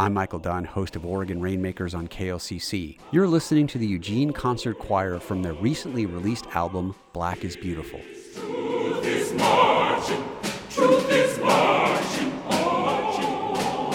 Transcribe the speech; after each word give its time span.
I'm 0.00 0.14
Michael 0.14 0.38
Dunn, 0.38 0.64
host 0.64 0.96
of 0.96 1.04
Oregon 1.04 1.42
Rainmakers 1.42 1.92
on 1.92 2.08
KLCC. 2.08 2.96
You're 3.10 3.28
listening 3.28 3.66
to 3.66 3.76
the 3.76 3.86
Eugene 3.86 4.32
Concert 4.32 4.78
Choir 4.78 5.18
from 5.20 5.42
their 5.42 5.52
recently 5.52 6.06
released 6.06 6.46
album, 6.54 6.94
Black 7.12 7.44
is 7.44 7.54
Beautiful. 7.54 8.00
Truth 8.34 9.04
is 9.04 9.34
marching, 9.34 10.24
truth 10.70 11.10
is 11.12 11.38
marching, 11.40 12.34
marching 12.46 13.26
on. 13.26 13.90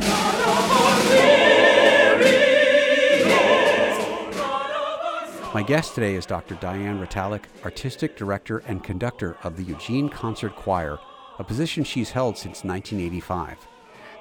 God 0.00 0.34
of 0.40 0.70
our 0.70 2.16
lyrics, 2.16 3.26
God 4.38 4.70
of 4.70 5.44
our 5.44 5.52
My 5.52 5.62
guest 5.62 5.94
today 5.94 6.14
is 6.14 6.24
Dr. 6.24 6.54
Diane 6.54 6.98
Retallack, 6.98 7.44
Artistic 7.62 8.16
Director 8.16 8.60
and 8.60 8.82
Conductor 8.82 9.36
of 9.44 9.58
the 9.58 9.64
Eugene 9.64 10.08
Concert 10.08 10.56
Choir, 10.56 10.98
a 11.38 11.44
position 11.44 11.84
she's 11.84 12.12
held 12.12 12.38
since 12.38 12.64
1985. 12.64 13.66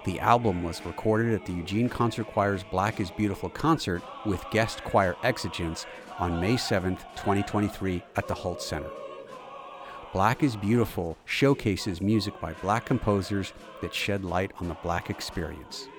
The 0.05 0.20
album 0.21 0.63
was 0.63 0.86
recorded 0.86 1.34
at 1.34 1.45
the 1.45 1.52
Eugene 1.52 1.89
Concert 1.89 2.28
Choir's 2.28 2.64
Black 2.64 3.01
is 3.01 3.11
Beautiful 3.11 3.50
concert 3.50 4.01
with 4.25 4.46
guest 4.50 4.82
choir 4.86 5.18
Exigence 5.24 5.86
on 6.19 6.39
May 6.39 6.55
7, 6.55 6.96
2023, 6.96 8.01
at 8.15 8.27
the 8.29 8.33
Hult 8.33 8.61
Center. 8.61 8.89
Black 10.14 10.41
is 10.41 10.55
Beautiful 10.55 11.18
showcases 11.25 12.00
music 12.01 12.39
by 12.39 12.54
black 12.54 12.86
composers 12.86 13.51
that 13.82 13.93
shed 13.93 14.24
light 14.24 14.54
on 14.61 14.69
the 14.69 14.74
black 14.75 15.10
experience. 15.10 15.89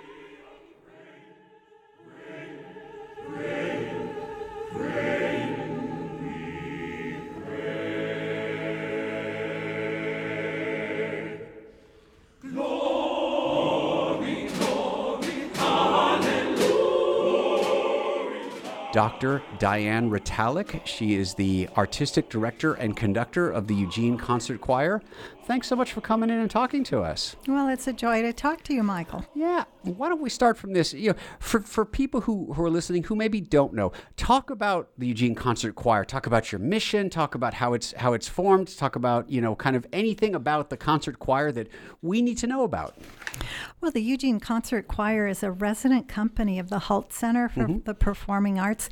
Dr. 18.93 19.43
Diane 19.59 20.11
Retallack. 20.11 20.85
She 20.85 21.15
is 21.15 21.35
the 21.35 21.69
artistic 21.77 22.29
director 22.29 22.75
and 22.75 22.97
conductor 22.97 23.51
of 23.51 23.67
the 23.69 23.75
Eugene 23.75 24.17
Concert 24.17 24.61
Choir. 24.61 25.01
Thanks 25.45 25.69
so 25.69 25.77
much 25.77 25.93
for 25.93 26.01
coming 26.01 26.31
in 26.31 26.39
and 26.39 26.51
talking 26.51 26.85
to 26.85 27.01
us. 27.01 27.37
Well, 27.47 27.69
it's 27.69 27.87
a 27.87 27.93
joy 27.93 28.23
to 28.23 28.33
talk 28.33 28.63
to 28.65 28.75
you, 28.75 28.83
Michael. 28.83 29.25
Yeah, 29.35 29.65
why 29.83 30.09
don't 30.09 30.21
we 30.21 30.31
start 30.31 30.57
from 30.57 30.73
this? 30.73 30.93
You 30.93 31.11
know, 31.11 31.17
for, 31.39 31.61
for 31.61 31.85
people 31.85 32.23
who, 32.23 32.53
who 32.53 32.65
are 32.65 32.71
listening 32.71 33.05
who 33.05 33.17
maybe 33.17 33.41
don't 33.41 33.73
know, 33.73 33.93
talk 34.17 34.51
about 34.51 34.91
the 34.99 35.07
Eugene 35.07 35.35
Concert 35.35 35.75
Choir. 35.75 36.05
Talk 36.05 36.27
about 36.27 36.53
your 36.53 36.59
mission. 36.59 37.11
Talk 37.11 37.35
about 37.35 37.55
how 37.55 37.73
it's 37.73 37.93
how 37.93 38.13
it's 38.13 38.29
formed. 38.29 38.77
Talk 38.77 38.97
about 38.97 39.31
you 39.31 39.41
know 39.41 39.55
kind 39.55 39.77
of 39.77 39.87
anything 39.93 40.35
about 40.35 40.71
the 40.71 40.77
concert 40.77 41.19
choir 41.19 41.53
that 41.53 41.69
we 42.03 42.23
need 42.23 42.39
to 42.39 42.47
know 42.47 42.65
about. 42.65 42.97
Well, 43.81 43.91
the 43.91 44.03
Eugene 44.03 44.41
Concert 44.41 44.89
Choir 44.89 45.27
is 45.27 45.43
a 45.43 45.51
resident 45.51 46.09
company 46.09 46.59
of 46.59 46.69
the 46.69 46.81
Hult 46.81 47.13
Center 47.13 47.49
for 47.49 47.61
mm-hmm. 47.61 47.79
the 47.85 47.95
Performing 47.95 48.59
Arts. 48.59 48.91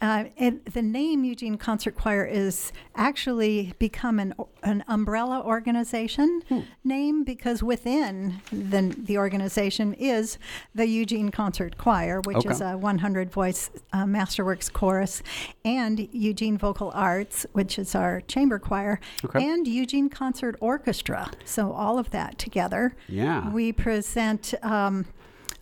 Uh, 0.00 0.24
and 0.36 0.64
the 0.66 0.82
name 0.82 1.24
Eugene 1.24 1.56
Concert 1.56 1.96
Choir 1.96 2.24
is 2.24 2.72
actually 2.94 3.74
become 3.78 4.18
an, 4.18 4.34
an 4.62 4.84
umbrella 4.86 5.42
organization 5.44 6.42
name 6.84 7.24
because 7.24 7.62
within 7.62 8.40
the, 8.52 8.94
the 8.96 9.18
organization 9.18 9.94
is 9.94 10.38
the 10.74 10.86
Eugene 10.86 11.30
Concert 11.30 11.76
Choir, 11.78 12.20
which 12.20 12.46
is 12.46 12.60
a 12.60 12.76
100 12.76 13.30
voice 13.30 13.70
uh, 13.92 14.04
Masterworks 14.04 14.72
chorus, 14.72 15.22
and 15.64 16.08
Eugene 16.12 16.56
Vocal 16.56 16.92
Arts, 16.94 17.44
which 17.52 17.78
is 17.78 17.94
our 17.94 18.20
chamber 18.22 18.58
choir, 18.58 19.00
Okay. 19.24 19.44
and 19.48 19.66
Eugene 19.66 20.08
Concert 20.08 20.56
Orchestra. 20.60 21.30
So 21.44 21.72
all 21.72 21.98
of 21.98 22.10
that 22.10 22.38
together. 22.38 22.94
Yeah. 23.08 23.50
We 23.50 23.72
present 23.72 24.54
um, 24.62 25.06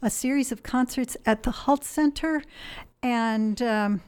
a 0.03 0.11
series 0.11 0.53
of 0.53 0.63
concerts 0.63 1.17
at 1.25 1.43
the 1.43 1.51
Hult 1.51 1.85
Center, 1.85 2.43
and 3.03 3.61
um, 3.63 4.03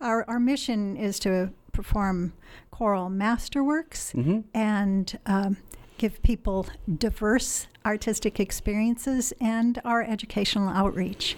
our, 0.00 0.24
our 0.28 0.40
mission 0.40 0.96
is 0.96 1.18
to 1.20 1.50
perform 1.72 2.32
choral 2.70 3.08
masterworks 3.08 4.14
and 4.54 5.18
um, 5.26 5.56
give 5.98 6.22
people 6.22 6.66
diverse 6.98 7.66
artistic 7.84 8.40
experiences 8.40 9.32
and 9.40 9.80
our 9.84 10.02
educational 10.02 10.68
outreach. 10.68 11.36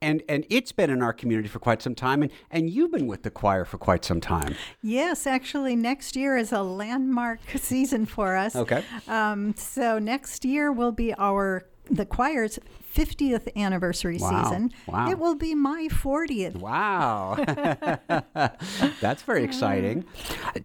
And 0.00 0.20
and 0.28 0.44
it's 0.50 0.72
been 0.72 0.90
in 0.90 1.00
our 1.00 1.12
community 1.12 1.48
for 1.48 1.60
quite 1.60 1.80
some 1.80 1.94
time, 1.94 2.22
and, 2.22 2.32
and 2.50 2.68
you've 2.68 2.90
been 2.90 3.06
with 3.06 3.22
the 3.22 3.30
choir 3.30 3.64
for 3.64 3.78
quite 3.78 4.04
some 4.04 4.20
time. 4.20 4.56
Yes, 4.82 5.28
actually, 5.28 5.76
next 5.76 6.16
year 6.16 6.36
is 6.36 6.50
a 6.50 6.60
landmark 6.60 7.38
season 7.56 8.06
for 8.06 8.36
us. 8.36 8.56
Okay. 8.56 8.82
Um, 9.06 9.54
so 9.56 10.00
next 10.00 10.44
year 10.44 10.72
will 10.72 10.90
be 10.90 11.14
our 11.14 11.64
the 11.92 12.06
choir's 12.06 12.58
50th 12.94 13.48
anniversary 13.56 14.18
Wow. 14.20 14.42
season. 14.44 14.70
Wow. 14.86 15.10
It 15.10 15.18
will 15.18 15.34
be 15.34 15.54
my 15.54 15.88
40th. 15.90 16.56
Wow. 16.56 17.36
That's 19.00 19.22
very 19.22 19.44
exciting. 19.44 20.04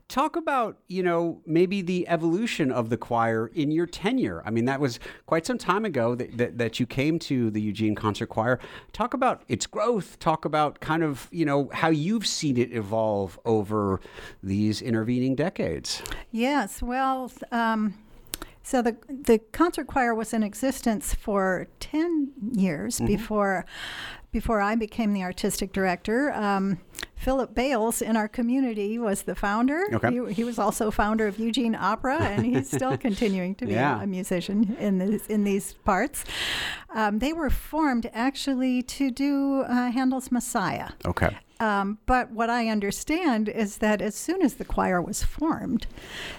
Talk 0.08 0.36
about, 0.36 0.78
you 0.88 1.04
know, 1.04 1.42
maybe 1.46 1.82
the 1.82 2.08
evolution 2.08 2.72
of 2.72 2.90
the 2.90 2.98
choir 2.98 3.48
in 3.54 3.72
your 3.72 3.86
tenure. 3.86 4.42
I 4.46 4.50
mean, 4.52 4.66
that 4.66 4.80
was 4.80 5.00
quite 5.26 5.46
some 5.46 5.58
time 5.58 5.86
ago 5.86 6.16
that, 6.16 6.38
that, 6.38 6.58
that 6.58 6.80
you 6.80 6.86
came 6.86 7.20
to 7.20 7.50
the 7.50 7.62
Eugene 7.62 7.96
Concert 7.96 8.28
Choir. 8.28 8.59
Talk 8.94 9.14
about 9.14 9.44
its 9.48 9.66
growth. 9.66 10.20
Talk 10.20 10.46
about 10.46 10.80
kind 10.82 11.04
of, 11.04 11.28
you 11.32 11.46
know, 11.46 11.70
how 11.74 11.90
you've 11.90 12.28
seen 12.28 12.58
it 12.58 12.74
evolve 12.74 13.40
over 13.46 14.00
these 14.44 14.82
intervening 14.82 15.36
decades. 15.36 16.02
Yes, 16.32 16.82
well, 16.82 17.32
um, 17.52 17.94
so 18.69 18.81
the 18.81 18.94
the 19.29 19.38
concert 19.51 19.88
choir 19.88 20.13
was 20.13 20.33
in 20.33 20.44
existence 20.44 21.13
for 21.13 21.67
ten 21.79 22.31
years 22.53 22.97
Mm-hmm. 22.97 23.07
before 23.16 23.66
before 24.31 24.59
I 24.61 24.75
became 24.75 25.13
the 25.13 25.23
artistic 25.23 25.72
director. 25.73 26.31
Um, 26.33 26.79
Philip 27.16 27.55
Bales 27.55 28.01
in 28.01 28.16
our 28.16 28.28
community 28.28 29.00
was 29.00 29.23
the 29.23 29.33
founder. 29.35 29.81
Okay. 29.94 30.11
He, 30.11 30.33
he 30.33 30.44
was 30.44 30.59
also 30.59 30.91
founder 30.91 31.25
of 31.28 31.39
Eugene 31.39 31.75
Opera, 31.75 32.17
and 32.22 32.45
he's 32.45 32.67
still 32.69 32.95
continuing 33.07 33.55
to 33.55 33.66
be 33.66 33.72
Yeah. 33.73 34.03
a 34.03 34.05
musician 34.05 34.75
in 34.79 34.99
this, 34.99 35.25
in 35.28 35.44
these 35.44 35.73
parts. 35.85 36.25
Um, 36.94 37.19
they 37.19 37.34
were 37.34 37.49
formed 37.49 38.05
actually 38.13 38.84
to 38.84 39.09
do 39.09 39.61
uh, 39.61 39.89
Handel's 39.91 40.31
Messiah. 40.31 40.89
Okay. 41.05 41.35
Um, 41.59 41.97
but 42.06 42.31
what 42.31 42.50
I 42.50 42.68
understand 42.69 43.50
is 43.50 43.78
that 43.78 44.01
as 44.01 44.16
soon 44.16 44.41
as 44.41 44.56
the 44.56 44.66
choir 44.66 45.01
was 45.01 45.23
formed, 45.23 45.88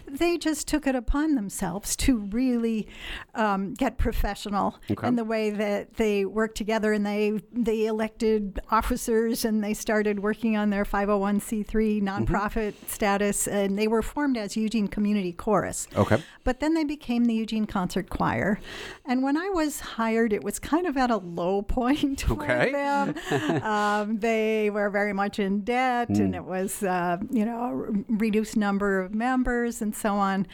they 0.06 0.38
just 0.38 0.68
took 0.68 0.86
it 0.86 0.94
upon 0.94 1.34
themselves 1.34 1.96
to 1.96 2.16
really 2.18 2.86
um, 3.34 3.74
get 3.74 3.98
professional 3.98 4.78
Okay. 4.90 5.08
in 5.08 5.16
the 5.16 5.24
way 5.24 5.50
that 5.50 5.94
they 5.94 6.24
worked 6.24 6.56
together 6.56 6.92
and 6.92 7.04
they 7.04 7.40
they 7.52 7.86
elected 7.86 8.60
officers 8.70 9.44
and 9.44 9.62
they 9.62 9.74
started 9.74 10.20
working 10.20 10.56
on 10.56 10.70
their 10.70 10.84
501c3 10.84 12.02
nonprofit 12.02 12.74
status 12.86 13.46
and 13.46 13.78
they 13.78 13.88
were 13.88 14.02
formed 14.02 14.36
as 14.36 14.56
Eugene 14.56 14.88
Community 14.88 15.32
Chorus. 15.32 15.86
Okay. 15.96 16.22
But 16.44 16.60
then 16.60 16.74
they 16.74 16.84
became 16.84 17.24
the 17.26 17.34
Eugene 17.34 17.66
Concert 17.66 18.08
Choir. 18.10 18.58
And 19.04 19.22
when 19.22 19.36
I 19.36 19.48
was 19.50 19.80
hired, 19.80 20.32
it 20.32 20.42
was 20.44 20.58
kind 20.58 20.86
of 20.86 20.96
at 20.96 21.10
a 21.10 21.16
low 21.18 21.62
point 21.78 22.28
Okay. 22.30 22.66
for 22.66 22.72
them. 22.72 23.62
um, 23.62 24.18
they 24.18 24.70
were 24.70 24.90
very 24.90 25.07
much 25.12 25.38
in 25.38 25.60
debt, 25.62 26.10
and 26.10 26.34
it 26.34 26.44
was, 26.44 26.82
uh, 26.82 27.18
you 27.30 27.44
know, 27.44 27.60
a 27.64 28.12
reduced 28.12 28.56
number 28.56 29.00
of 29.00 29.14
members 29.14 29.82
and 29.82 29.94
so 29.94 30.14
on. 30.14 30.46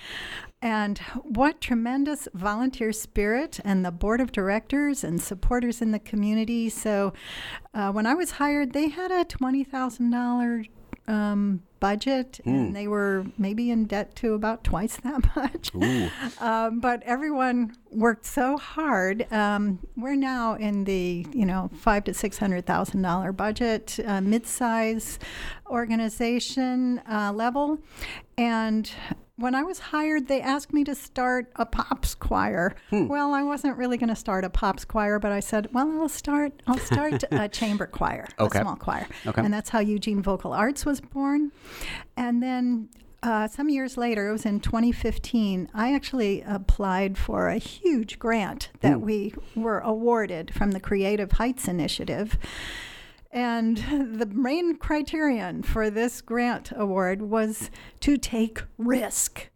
And 0.63 0.99
what 1.23 1.61
tremendous 1.61 2.27
volunteer 2.33 2.91
spirit 2.93 3.61
and 3.65 3.85
the 3.85 3.91
board 3.91 4.21
of 4.21 4.33
directors 4.33 5.05
and 5.05 5.21
supporters 5.21 5.83
in 5.83 5.91
the 5.93 5.99
community. 5.99 6.71
So 6.71 7.13
uh, 7.75 7.93
when 7.93 8.07
I 8.07 8.15
was 8.15 8.33
hired, 8.33 8.73
they 8.73 8.89
had 8.89 9.11
a 9.11 9.25
$20,000 9.25 10.69
um, 11.07 11.63
budget, 11.85 12.41
and 12.47 12.75
they 12.75 12.89
were 12.89 13.27
maybe 13.37 13.71
in 13.71 13.85
debt 13.85 14.17
to 14.17 14.33
about 14.33 14.65
twice 14.65 14.97
that 15.05 15.37
much. 15.37 15.71
Um, 16.41 16.81
but 16.81 17.03
everyone 17.03 17.77
worked 17.91 18.25
so 18.25 18.57
hard. 18.57 19.31
Um, 19.31 19.79
we're 19.95 20.17
now 20.17 20.55
in 20.55 20.85
the 20.85 21.27
you 21.33 21.45
know 21.45 21.71
five 21.75 22.05
to 22.05 22.15
six 22.15 22.39
hundred 22.39 22.65
thousand 22.65 23.03
dollar 23.03 23.33
budget, 23.33 24.01
uh, 24.07 24.23
mid-size 24.23 25.19
organization 25.69 27.03
uh, 27.07 27.33
level, 27.35 27.79
and 28.39 28.91
when 29.37 29.55
I 29.55 29.63
was 29.63 29.79
hired, 29.79 30.29
they 30.29 30.41
asked 30.41 30.73
me 30.73 30.85
to 30.85 30.95
start 30.95 31.51
a 31.57 31.67
pops 31.67 32.15
choir. 32.15 32.75
Well, 32.93 33.33
I 33.35 33.43
wasn't 33.43 33.77
really 33.77 33.97
going 33.97 34.09
to 34.11 34.17
start 34.17 34.45
a 34.45 34.51
pops 34.51 34.85
choir, 34.85 35.19
but 35.19 35.33
I 35.33 35.41
said, 35.41 35.69
"Well, 35.73 35.91
I'll 36.01 36.09
start. 36.09 36.63
I'll 36.67 36.79
start 36.79 37.25
a 37.31 37.49
chamber 37.61 37.87
choir, 37.87 38.29
Okay. 38.39 38.59
a 38.61 38.63
small 38.63 38.77
choir." 38.77 39.07
Okay. 39.27 39.43
And 39.43 39.53
that's 39.53 39.71
how 39.71 39.81
Eugene 39.81 40.23
Vocal 40.23 40.53
Arts 40.53 40.87
was 40.87 41.01
born. 41.01 41.51
And 42.17 42.43
then 42.43 42.89
uh, 43.25 43.49
some 43.49 43.69
years 43.69 43.97
later, 43.97 44.29
it 44.29 44.33
was 44.33 44.47
in 44.47 44.61
2015, 44.61 45.69
I 45.75 45.95
actually 45.95 46.43
applied 46.43 47.17
for 47.19 47.49
a 47.49 47.57
huge 47.59 48.19
grant 48.19 48.69
that 48.81 49.01
we 49.01 49.35
were 49.57 49.81
awarded 49.81 50.53
from 50.55 50.71
the 50.73 50.81
Creative 50.81 51.33
Heights 51.33 51.67
Initiative. 51.67 52.39
And 53.35 53.77
the 54.19 54.27
main 54.27 54.77
criterion 54.77 55.65
for 55.65 55.91
this 55.91 56.23
grant 56.23 56.73
award 56.75 57.21
was 57.21 57.69
to 58.01 58.17
take 58.17 58.63
risk. 58.79 59.51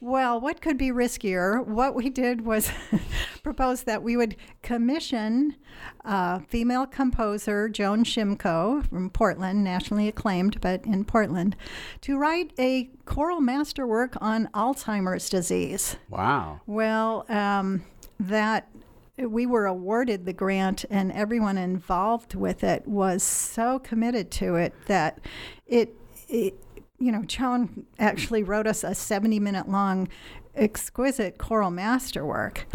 Well, 0.00 0.40
what 0.40 0.62
could 0.62 0.78
be 0.78 0.90
riskier? 0.90 1.66
What 1.66 1.94
we 1.96 2.08
did 2.08 2.46
was 2.46 2.70
propose 3.42 3.82
that 3.82 4.02
we 4.02 4.16
would 4.16 4.36
commission 4.62 5.56
uh, 6.04 6.38
female 6.48 6.86
composer 6.86 7.68
Joan 7.68 8.04
Szymko 8.04 8.88
from 8.88 9.10
Portland, 9.10 9.64
nationally 9.64 10.06
acclaimed, 10.06 10.60
but 10.60 10.84
in 10.84 11.04
Portland, 11.04 11.56
to 12.02 12.16
write 12.16 12.52
a 12.58 12.88
choral 13.04 13.40
masterwork 13.40 14.16
on 14.20 14.48
Alzheimer's 14.54 15.28
disease. 15.28 15.96
Wow. 16.08 16.60
Well, 16.66 17.26
um, 17.28 17.84
that 18.20 18.68
we 19.18 19.46
were 19.46 19.66
awarded 19.66 20.24
the 20.24 20.32
grant, 20.32 20.84
and 20.90 21.12
everyone 21.12 21.58
involved 21.58 22.34
with 22.34 22.64
it 22.64 22.86
was 22.86 23.22
so 23.22 23.78
committed 23.78 24.30
to 24.32 24.56
it 24.56 24.74
that 24.86 25.20
it, 25.66 25.94
it 26.28 26.54
you 26.98 27.10
know, 27.12 27.22
Joan 27.22 27.86
actually 27.98 28.42
wrote 28.42 28.66
us 28.66 28.84
a 28.84 28.94
70 28.94 29.40
minute 29.40 29.68
long, 29.68 30.08
exquisite 30.54 31.38
choral 31.38 31.70
masterwork. 31.70 32.66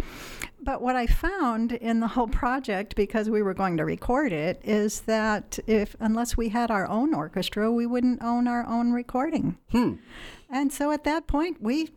But 0.60 0.82
what 0.82 0.96
I 0.96 1.06
found 1.06 1.72
in 1.72 2.00
the 2.00 2.08
whole 2.08 2.26
project, 2.26 2.94
because 2.94 3.30
we 3.30 3.42
were 3.42 3.54
going 3.54 3.76
to 3.76 3.84
record 3.84 4.32
it, 4.32 4.60
is 4.64 5.02
that 5.02 5.58
if 5.66 5.96
unless 6.00 6.36
we 6.36 6.50
had 6.50 6.70
our 6.70 6.86
own 6.88 7.14
orchestra, 7.14 7.70
we 7.70 7.86
wouldn't 7.86 8.22
own 8.22 8.46
our 8.48 8.66
own 8.66 8.92
recording. 8.92 9.56
Hmm. 9.70 9.94
And 10.50 10.72
so 10.72 10.90
at 10.90 11.04
that 11.04 11.26
point, 11.26 11.62
we 11.62 11.90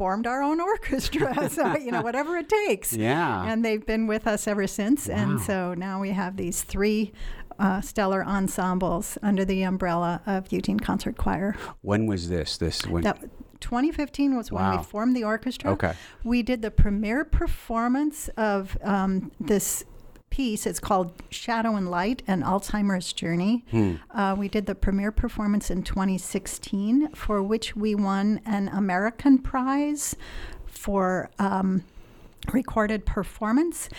formed 0.00 0.26
our 0.26 0.42
own 0.42 0.62
orchestra. 0.62 1.50
so 1.58 1.76
you 1.76 1.90
know, 1.92 2.00
whatever 2.00 2.38
it 2.38 2.48
takes. 2.48 2.94
Yeah. 2.94 3.44
And 3.44 3.62
they've 3.62 3.84
been 3.84 4.06
with 4.06 4.26
us 4.26 4.48
ever 4.48 4.66
since. 4.66 5.10
And 5.10 5.38
so 5.42 5.74
now 5.74 6.00
we 6.00 6.10
have 6.10 6.36
these 6.36 6.62
three. 6.62 7.12
Uh, 7.58 7.78
stellar 7.82 8.24
ensembles 8.24 9.18
under 9.22 9.44
the 9.44 9.62
umbrella 9.62 10.22
of 10.26 10.50
Eugene 10.50 10.80
Concert 10.80 11.18
Choir. 11.18 11.54
When 11.82 12.06
was 12.06 12.30
this? 12.30 12.56
This 12.56 12.86
when? 12.86 13.02
That 13.02 13.20
2015 13.60 14.34
was 14.34 14.50
when 14.50 14.62
Wow. 14.64 14.78
we 14.78 14.82
formed 14.82 15.14
the 15.14 15.24
orchestra. 15.24 15.70
Okay. 15.72 15.92
We 16.24 16.42
did 16.42 16.62
the 16.62 16.70
premiere 16.70 17.22
performance 17.22 18.28
of 18.38 18.78
um, 18.82 19.30
this 19.38 19.84
piece. 20.30 20.66
It's 20.66 20.80
called 20.80 21.12
Shadow 21.30 21.76
and 21.76 21.90
Light 21.90 22.22
An 22.26 22.42
Alzheimer's 22.42 23.12
Journey. 23.12 23.64
Hmm. 23.70 23.96
Uh, 24.10 24.34
we 24.38 24.48
did 24.48 24.66
the 24.66 24.74
premiere 24.74 25.12
performance 25.12 25.70
in 25.70 25.82
2016, 25.82 27.12
for 27.14 27.42
which 27.42 27.76
we 27.76 27.94
won 27.94 28.40
an 28.46 28.68
American 28.68 29.38
Prize 29.38 30.16
for. 30.66 31.30
Um, 31.38 31.84
recorded 32.52 33.04
performance 33.04 33.90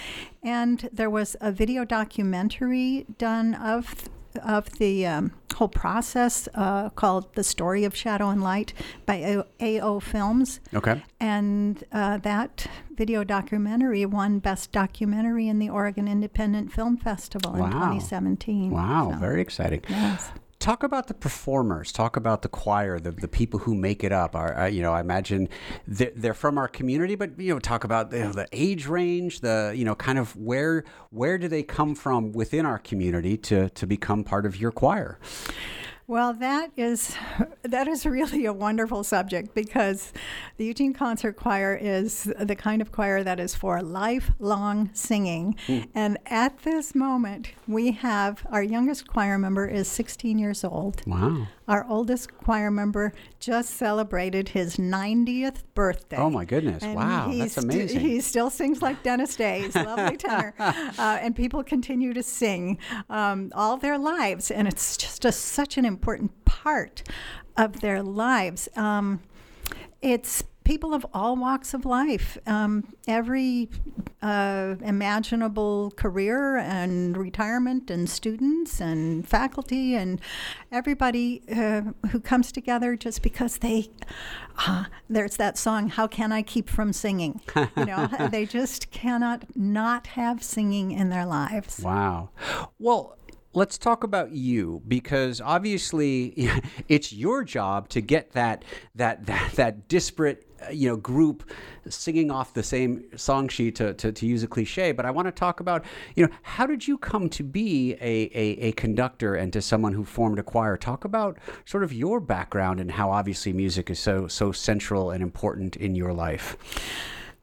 and 0.41 0.89
there 0.91 1.11
was 1.11 1.35
a 1.39 1.51
video 1.51 1.85
documentary 1.85 3.05
done 3.19 3.53
of 3.53 4.09
of 4.37 4.69
the 4.79 5.05
um, 5.05 5.31
whole 5.55 5.67
process 5.67 6.47
uh, 6.55 6.89
called 6.89 7.33
the 7.35 7.43
story 7.43 7.83
of 7.83 7.95
shadow 7.95 8.29
and 8.29 8.41
light 8.41 8.73
by 9.05 9.43
ao 9.61 9.99
films 9.99 10.59
Okay. 10.73 11.03
and 11.19 11.83
uh, 11.91 12.17
that 12.17 12.67
video 12.95 13.23
documentary 13.23 14.05
won 14.05 14.39
Best 14.39 14.71
Documentary 14.71 15.47
in 15.47 15.59
the 15.59 15.69
Oregon 15.69 16.07
Independent 16.07 16.71
Film 16.71 16.97
Festival 16.97 17.51
Wow. 17.53 17.65
in 17.65 17.71
2017. 17.71 18.69
Wow. 18.71 19.11
So, 19.13 19.17
Very 19.19 19.41
exciting. 19.41 19.81
Yes. 19.89 20.29
Talk 20.61 20.83
about 20.83 21.07
the 21.07 21.15
performers. 21.15 21.91
Talk 21.91 22.15
about 22.15 22.43
the 22.43 22.47
choir, 22.47 22.99
the, 22.99 23.09
the 23.09 23.27
people 23.27 23.61
who 23.61 23.73
make 23.73 24.03
it 24.03 24.11
up. 24.11 24.35
Are, 24.35 24.69
you 24.69 24.83
know, 24.83 24.93
I 24.93 25.01
imagine 25.01 25.49
they're, 25.87 26.11
they're 26.15 26.33
from 26.35 26.59
our 26.59 26.67
community, 26.67 27.15
but 27.15 27.39
you 27.39 27.51
know, 27.51 27.57
talk 27.57 27.83
about 27.83 28.13
you 28.13 28.19
know, 28.19 28.31
the 28.31 28.47
age 28.51 28.85
range, 28.85 29.39
the 29.39 29.73
you 29.75 29.83
know, 29.83 29.95
kind 29.95 30.19
of 30.19 30.35
where 30.35 30.83
where 31.09 31.39
do 31.39 31.47
they 31.47 31.63
come 31.63 31.95
from 31.95 32.31
within 32.31 32.67
our 32.67 32.77
community 32.77 33.37
to 33.37 33.69
to 33.71 33.87
become 33.87 34.23
part 34.23 34.45
of 34.45 34.55
your 34.55 34.71
choir? 34.71 35.17
Well, 36.11 36.33
that 36.33 36.71
is 36.75 37.15
that 37.63 37.87
is 37.87 38.05
really 38.05 38.43
a 38.43 38.51
wonderful 38.51 39.01
subject 39.05 39.55
because 39.55 40.11
the 40.57 40.65
Eugene 40.65 40.91
Concert 40.93 41.37
Choir 41.37 41.73
is 41.81 42.29
the 42.37 42.53
kind 42.53 42.81
of 42.81 42.91
choir 42.91 43.23
that 43.23 43.39
is 43.39 43.55
for 43.55 43.81
lifelong 43.81 44.89
singing. 44.91 45.55
Hmm. 45.67 45.79
And 45.95 46.17
at 46.25 46.63
this 46.63 46.93
moment, 46.93 47.53
we 47.65 47.93
have 47.93 48.45
our 48.51 48.61
youngest 48.61 49.07
choir 49.07 49.37
member 49.37 49.65
is 49.65 49.87
16 49.87 50.37
years 50.37 50.65
old. 50.65 51.01
Wow. 51.07 51.47
Our 51.71 51.85
oldest 51.87 52.35
choir 52.35 52.69
member 52.69 53.13
just 53.39 53.75
celebrated 53.75 54.49
his 54.49 54.75
90th 54.75 55.63
birthday. 55.73 56.17
Oh 56.17 56.29
my 56.29 56.43
goodness! 56.43 56.83
And 56.83 56.95
wow, 56.95 57.31
that's 57.33 57.53
st- 57.53 57.63
amazing. 57.63 57.99
he 58.01 58.19
still 58.19 58.49
sings 58.49 58.81
like 58.81 59.01
Dennis 59.03 59.37
Day. 59.37 59.61
He's 59.61 59.77
a 59.77 59.83
lovely 59.83 60.17
tenor. 60.17 60.53
Uh, 60.99 61.17
and 61.21 61.33
people 61.33 61.63
continue 61.63 62.13
to 62.13 62.21
sing 62.21 62.77
um, 63.09 63.51
all 63.55 63.77
their 63.77 63.97
lives. 63.97 64.51
And 64.51 64.67
it's 64.67 64.97
just 64.97 65.23
a, 65.23 65.31
such 65.31 65.77
an 65.77 65.85
important 65.85 66.43
part 66.43 67.03
of 67.55 67.79
their 67.79 68.03
lives. 68.03 68.67
Um, 68.75 69.21
it's 70.01 70.43
people 70.71 70.93
of 70.93 71.05
all 71.13 71.35
walks 71.35 71.73
of 71.73 71.83
life, 71.83 72.37
um, 72.47 72.81
every 73.05 73.69
uh, 74.21 74.73
imaginable 74.79 75.91
career 75.97 76.55
and 76.55 77.17
retirement, 77.17 77.91
and 77.91 78.09
students 78.09 78.79
and 78.79 79.27
faculty, 79.27 79.95
and 79.95 80.21
everybody 80.71 81.43
uh, 81.53 81.81
who 82.11 82.21
comes 82.21 82.53
together 82.53 82.95
just 82.95 83.21
because 83.21 83.57
they. 83.57 83.89
Uh, 84.65 84.85
there's 85.09 85.35
that 85.35 85.57
song, 85.57 85.89
"How 85.89 86.07
Can 86.07 86.31
I 86.31 86.41
Keep 86.41 86.69
from 86.69 86.93
Singing?" 86.93 87.41
You 87.75 87.85
know, 87.85 88.07
they 88.31 88.45
just 88.45 88.91
cannot 88.91 89.43
not 89.57 90.07
have 90.07 90.41
singing 90.41 90.91
in 90.91 91.09
their 91.09 91.25
lives. 91.25 91.81
Wow. 91.83 92.29
Well, 92.79 93.17
let's 93.53 93.77
talk 93.77 94.03
about 94.03 94.31
you 94.31 94.81
because 94.87 95.41
obviously 95.41 96.49
it's 96.87 97.11
your 97.11 97.43
job 97.43 97.89
to 97.89 97.99
get 97.99 98.31
that 98.31 98.63
that 98.95 99.25
that, 99.25 99.51
that 99.53 99.87
disparate 99.89 100.47
you 100.71 100.89
know 100.89 100.95
group 100.95 101.49
singing 101.89 102.29
off 102.29 102.53
the 102.53 102.63
same 102.63 103.03
song 103.17 103.47
sheet 103.47 103.75
to, 103.75 103.93
to, 103.95 104.11
to 104.11 104.25
use 104.25 104.43
a 104.43 104.47
cliche 104.47 104.91
but 104.91 105.05
i 105.05 105.11
want 105.11 105.27
to 105.27 105.31
talk 105.31 105.59
about 105.59 105.83
you 106.15 106.25
know 106.25 106.31
how 106.43 106.65
did 106.67 106.87
you 106.87 106.97
come 106.97 107.29
to 107.29 107.43
be 107.43 107.93
a, 108.01 108.29
a, 108.33 108.67
a 108.67 108.71
conductor 108.73 109.35
and 109.35 109.51
to 109.53 109.61
someone 109.61 109.93
who 109.93 110.03
formed 110.03 110.37
a 110.39 110.43
choir 110.43 110.77
talk 110.77 111.03
about 111.05 111.37
sort 111.65 111.83
of 111.83 111.91
your 111.93 112.19
background 112.19 112.79
and 112.79 112.91
how 112.91 113.09
obviously 113.11 113.53
music 113.53 113.89
is 113.89 113.99
so 113.99 114.27
so 114.27 114.51
central 114.51 115.11
and 115.11 115.23
important 115.23 115.75
in 115.75 115.95
your 115.95 116.13
life 116.13 116.55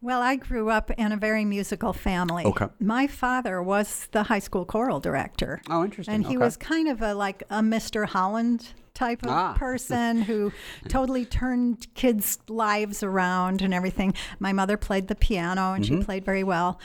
Well, 0.01 0.23
I 0.23 0.37
grew 0.37 0.71
up 0.71 0.93
in 0.93 1.11
a 1.11 1.17
very 1.17 1.45
musical 1.45 1.93
family. 1.93 2.45
Okay. 2.45 2.69
My 2.79 3.09
father 3.09 3.61
was 3.61 4.07
the 4.13 4.23
high 4.23 4.39
school 4.39 4.65
choral 4.65 5.01
director. 5.01 5.61
Oh, 5.69 5.83
interesting. 5.85 6.15
And 6.15 6.25
he 6.25 6.37
Okay. 6.37 6.45
was 6.45 6.57
kind 6.57 6.87
of 6.89 7.03
a 7.03 7.15
like 7.15 7.43
a 7.51 7.61
Mr. 7.63 8.07
Holland 8.07 8.75
type 8.99 9.23
of 9.23 9.31
Ah. 9.31 9.55
person 9.55 10.23
who 10.23 10.53
totally 10.89 11.25
turned 11.25 11.87
kids' 11.95 12.39
lives 12.49 13.03
around 13.03 13.63
and 13.63 13.73
everything. 13.73 14.13
My 14.41 14.53
mother 14.53 14.77
played 14.77 15.07
the 15.09 15.15
piano 15.15 15.73
and 15.75 15.85
Mm-hmm. 15.85 15.99
she 16.01 16.05
played 16.05 16.25
very 16.25 16.43
well. 16.45 16.79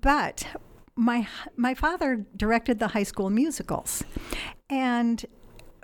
But 0.00 0.46
my 0.96 1.26
my 1.56 1.74
father 1.74 2.24
directed 2.36 2.78
the 2.78 2.88
high 2.88 3.02
school 3.12 3.30
musicals. 3.30 4.02
And 4.68 5.24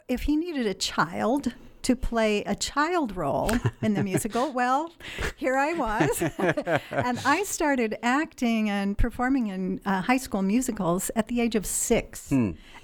if 0.09 0.23
he 0.23 0.35
needed 0.37 0.67
a 0.67 0.75
child 0.75 1.55
to 1.83 1.97
play 1.97 2.43
a 2.45 2.55
child 2.55 3.17
role 3.17 3.51
in 3.83 3.95
the 3.95 4.03
musical, 4.03 4.53
well, 4.61 4.93
here 5.37 5.57
I 5.57 5.73
was. 5.73 6.23
and 6.91 7.19
I 7.25 7.45
started 7.45 7.97
acting 8.03 8.71
and 8.71 8.97
performing 8.97 9.49
in 9.49 9.81
uh, 9.85 10.03
high 10.03 10.17
school 10.19 10.43
musicals 10.43 11.11
at 11.17 11.29
the 11.29 11.41
age 11.41 11.55
of 11.55 11.67
six. 11.67 12.31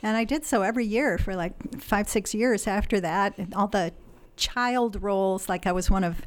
And 0.02 0.16
I 0.16 0.24
did 0.24 0.44
so 0.44 0.62
every 0.62 0.86
year 0.86 1.18
for 1.18 1.34
like 1.34 1.54
five, 1.80 2.08
six 2.08 2.34
years 2.34 2.66
after 2.66 3.00
that. 3.00 3.36
And 3.38 3.54
all 3.54 3.68
the 3.68 3.92
child 4.36 5.02
roles, 5.02 5.48
like 5.48 5.66
I 5.66 5.72
was 5.72 5.90
one 5.90 6.04
of 6.04 6.22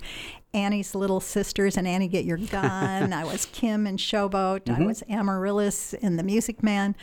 Annie's 0.53 0.95
little 0.95 1.19
sisters 1.19 1.77
and 1.77 1.87
Annie 1.87 2.07
Get 2.07 2.25
Your 2.25 2.37
Gun. 2.37 3.13
I 3.13 3.23
was 3.23 3.45
Kim 3.45 3.85
in 3.85 3.97
Showboat. 3.97 4.69
I 4.69 4.73
mm-hmm. 4.73 4.85
was 4.85 5.03
Amaryllis 5.09 5.93
in 5.93 6.15
The 6.17 6.23
Music 6.23 6.63
Man. 6.63 6.95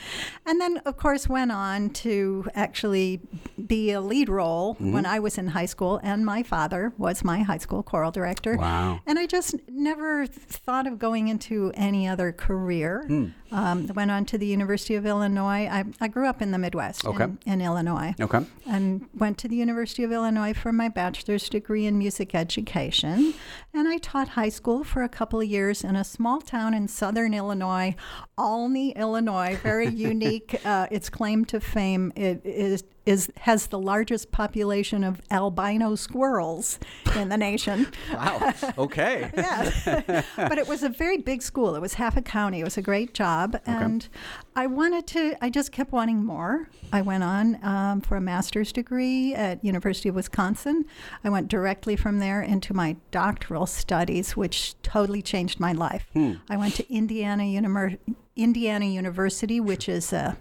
And 0.44 0.60
then, 0.60 0.78
of 0.78 0.96
course, 0.96 1.28
went 1.28 1.52
on 1.52 1.90
to 1.90 2.48
actually 2.54 3.20
be 3.66 3.92
a 3.92 4.00
lead 4.00 4.28
role 4.28 4.74
mm-hmm. 4.74 4.92
when 4.92 5.06
I 5.06 5.20
was 5.20 5.38
in 5.38 5.48
high 5.48 5.66
school. 5.66 6.00
And 6.02 6.26
my 6.26 6.42
father 6.42 6.92
was 6.98 7.22
my 7.22 7.42
high 7.42 7.58
school 7.58 7.82
choral 7.82 8.10
director. 8.10 8.56
Wow. 8.56 9.00
And 9.06 9.18
I 9.18 9.26
just 9.26 9.54
never 9.68 10.26
thought 10.26 10.86
of 10.86 10.98
going 10.98 11.28
into 11.28 11.72
any 11.74 12.08
other 12.08 12.32
career. 12.32 13.04
Hmm. 13.06 13.26
Um, 13.52 13.86
went 13.94 14.10
on 14.10 14.24
to 14.26 14.38
the 14.38 14.46
University 14.46 14.96
of 14.96 15.06
Illinois. 15.06 15.68
I, 15.70 15.84
I 16.00 16.08
grew 16.08 16.26
up 16.26 16.42
in 16.42 16.50
the 16.50 16.58
Midwest 16.58 17.04
Okay. 17.04 17.24
in, 17.24 17.38
in 17.46 17.60
Illinois 17.60 18.12
okay 18.20 18.44
and 18.66 19.08
went 19.14 19.38
to 19.38 19.48
the 19.48 19.56
University 19.56 20.04
of 20.04 20.12
Illinois 20.12 20.52
for 20.52 20.72
my 20.72 20.88
bachelor's 20.88 21.48
degree 21.48 21.86
in 21.86 21.98
music 21.98 22.34
education. 22.34 23.34
And 23.72 23.88
I 23.88 23.98
taught 23.98 24.28
high 24.28 24.48
school 24.48 24.84
for 24.84 25.02
a 25.02 25.08
couple 25.08 25.40
of 25.40 25.46
years 25.46 25.84
in 25.84 25.96
a 25.96 26.04
small 26.04 26.40
town 26.40 26.74
in 26.74 26.88
southern 26.88 27.34
Illinois, 27.34 27.94
Olney, 28.38 28.90
Illinois. 28.90 29.58
Very 29.62 29.88
unique. 29.94 30.60
Uh, 30.64 30.86
its 30.90 31.08
claim 31.08 31.44
to 31.46 31.60
fame 31.60 32.12
it 32.16 32.44
is 32.44 32.84
is 33.06 33.30
has 33.38 33.68
the 33.68 33.78
largest 33.78 34.32
population 34.32 35.04
of 35.04 35.22
albino 35.30 35.94
squirrels 35.94 36.78
in 37.14 37.28
the 37.28 37.36
nation. 37.36 37.86
Wow. 38.12 38.54
Okay. 38.78 39.30
yeah. 39.36 40.22
but 40.36 40.58
it 40.58 40.66
was 40.66 40.82
a 40.82 40.88
very 40.88 41.18
big 41.18 41.42
school. 41.42 41.75
It 41.75 41.80
was 41.80 41.94
half 41.94 42.16
a 42.16 42.22
county. 42.22 42.60
It 42.60 42.64
was 42.64 42.78
a 42.78 42.82
great 42.82 43.12
job. 43.14 43.60
And 43.66 44.08
I 44.54 44.66
wanted 44.66 45.06
to, 45.08 45.36
I 45.42 45.50
just 45.50 45.70
kept 45.70 45.92
wanting 45.92 46.25
more. 46.25 46.68
I 46.92 47.02
went 47.02 47.22
on 47.25 47.62
um, 47.62 48.00
for 48.00 48.16
a 48.16 48.20
master's 48.20 48.72
degree 48.72 49.34
at 49.34 49.62
University 49.62 50.08
of 50.08 50.14
Wisconsin. 50.14 50.86
I 51.25 51.28
went 51.28 51.48
directly 51.48 51.94
from 51.96 52.20
there 52.20 52.40
into 52.40 52.72
my 52.72 52.96
doctoral 53.10 53.66
studies, 53.66 54.36
which 54.36 54.80
totally 54.82 55.20
changed 55.20 55.60
my 55.60 55.72
life. 55.72 56.06
I 56.48 56.56
went 56.56 56.75
to 56.76 56.90
Indiana, 56.92 57.42
Unimer- 57.42 57.98
Indiana 58.34 58.86
University, 58.86 59.60
which 59.60 59.88
is 59.88 60.12
a 60.12 60.36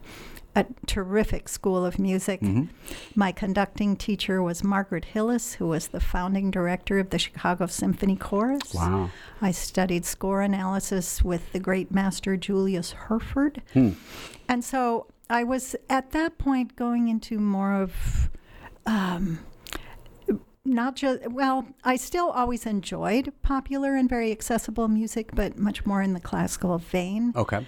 a 0.55 0.65
terrific 0.85 1.49
school 1.49 1.85
of 1.85 1.99
music. 1.99 2.41
My 3.13 3.31
conducting 3.31 3.95
teacher 3.97 4.41
was 4.41 4.63
Margaret 4.63 5.05
Hillis, 5.05 5.55
who 5.55 5.67
was 5.67 5.87
the 5.87 5.99
founding 5.99 6.49
director 6.49 6.97
of 6.99 7.09
the 7.09 7.19
Chicago 7.19 7.67
Symphony 7.67 8.15
Chorus. 8.15 8.73
Wow. 8.73 9.09
I 9.41 9.51
studied 9.51 10.05
score 10.05 10.41
analysis 10.41 11.23
with 11.23 11.51
the 11.51 11.59
great 11.59 11.91
master 11.91 12.37
Julius 12.37 12.91
Herford. 12.93 13.61
And 14.47 14.63
so 14.63 15.07
I 15.29 15.43
was 15.43 15.75
at 15.89 16.11
that 16.11 16.37
point 16.37 16.75
going 16.75 17.09
into 17.09 17.39
more 17.39 17.73
of 17.73 18.29
um, 18.85 19.39
not 20.63 20.95
just, 20.95 21.27
well, 21.29 21.67
I 21.83 21.95
still 21.95 22.29
always 22.29 22.65
enjoyed 22.65 23.33
popular 23.41 23.95
and 23.95 24.09
very 24.09 24.31
accessible 24.31 24.87
music, 24.87 25.31
but 25.33 25.57
much 25.57 25.85
more 25.85 26.01
in 26.01 26.13
the 26.13 26.19
classical 26.19 26.77
vein. 26.77 27.33
Okay. 27.35 27.65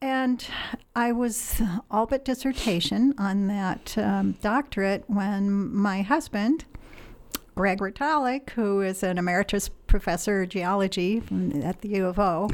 And 0.00 0.46
I 0.94 1.10
was 1.12 1.60
all 1.90 2.06
but 2.06 2.24
dissertation 2.24 3.14
on 3.18 3.48
that 3.48 3.98
um, 3.98 4.32
doctorate 4.40 5.04
when 5.08 5.74
my 5.74 6.02
husband, 6.02 6.64
Greg 7.56 7.78
Retallack, 7.80 8.50
who 8.50 8.80
is 8.80 9.02
an 9.02 9.18
emeritus 9.18 9.68
professor 9.88 10.42
of 10.42 10.50
geology 10.50 11.22
at 11.64 11.80
the 11.80 11.88
U 11.88 12.06
of 12.06 12.20
O, 12.20 12.48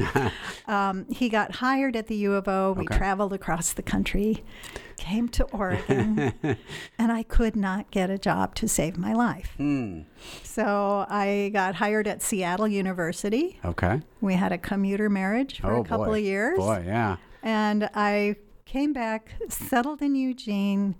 um, 0.67 1.05
he 1.11 1.29
got 1.29 1.51
hired 1.57 1.95
at 1.95 2.07
the 2.07 2.15
U 2.15 2.33
of 2.33 2.47
O. 2.47 2.71
We 2.75 2.85
Okay. 2.85 2.97
traveled 2.97 3.31
across 3.31 3.73
the 3.73 3.83
country, 3.83 4.43
came 4.97 5.29
to 5.29 5.43
Oregon, 5.45 6.33
and 6.97 7.11
I 7.11 7.21
could 7.21 7.55
not 7.55 7.91
get 7.91 8.09
a 8.09 8.17
job 8.17 8.55
to 8.55 8.67
save 8.67 8.97
my 8.97 9.13
life. 9.13 9.53
Hmm. 9.57 10.01
So 10.41 11.05
I 11.07 11.51
got 11.53 11.75
hired 11.75 12.07
at 12.07 12.23
Seattle 12.23 12.67
University. 12.67 13.59
Okay. 13.63 14.01
We 14.21 14.33
had 14.33 14.51
a 14.51 14.57
commuter 14.57 15.11
marriage 15.11 15.59
for 15.61 15.73
oh 15.73 15.81
a 15.81 15.85
couple 15.85 16.05
boy. 16.05 16.17
of 16.17 16.23
years. 16.25 16.57
Boy, 16.57 16.83
yeah. 16.87 17.17
And 17.45 17.89
I 17.93 18.35
came 18.65 18.91
back, 18.91 19.29
settled 19.49 20.01
in 20.01 20.15
Eugene, 20.15 20.95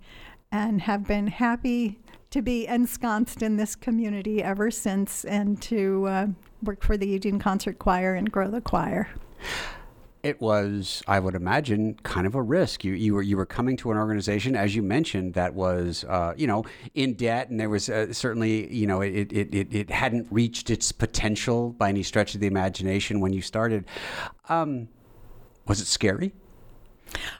and 0.50 0.80
have 0.80 1.06
been 1.06 1.26
happy 1.26 1.98
to 2.30 2.40
be 2.40 2.66
ensconced 2.66 3.42
in 3.42 3.56
this 3.56 3.74
community 3.74 4.42
ever 4.42 4.70
since 4.70 5.24
and 5.24 5.60
to 5.62 6.06
uh, 6.06 6.26
work 6.62 6.82
for 6.82 6.96
the 6.96 7.06
Eugene 7.06 7.38
Concert 7.38 7.78
Choir 7.78 8.14
and 8.14 8.30
grow 8.30 8.48
the 8.48 8.60
choir. 8.60 9.08
It 10.22 10.40
was, 10.40 11.02
I 11.06 11.20
would 11.20 11.34
imagine, 11.36 11.94
kind 12.02 12.26
of 12.26 12.34
a 12.34 12.42
risk. 12.42 12.84
You 12.84 12.94
you 12.94 13.14
were 13.14 13.22
you 13.22 13.36
were 13.36 13.46
coming 13.46 13.76
to 13.76 13.92
an 13.92 13.96
organization, 13.96 14.56
as 14.56 14.74
you 14.74 14.82
mentioned, 14.82 15.34
that 15.34 15.54
was 15.54 16.04
uh, 16.08 16.34
you 16.36 16.48
know 16.48 16.64
in 16.94 17.14
debt, 17.14 17.48
and 17.48 17.60
there 17.60 17.70
was 17.70 17.88
uh, 17.88 18.12
certainly 18.12 18.72
you 18.74 18.88
know 18.88 19.02
it, 19.02 19.32
it 19.32 19.54
it 19.54 19.72
it 19.72 19.90
hadn't 19.90 20.26
reached 20.30 20.68
its 20.68 20.90
potential 20.90 21.70
by 21.70 21.90
any 21.90 22.02
stretch 22.02 22.34
of 22.34 22.40
the 22.40 22.48
imagination 22.48 23.20
when 23.20 23.32
you 23.32 23.40
started. 23.40 23.84
Um, 24.48 24.88
was 25.66 25.80
it 25.80 25.86
scary? 25.86 26.32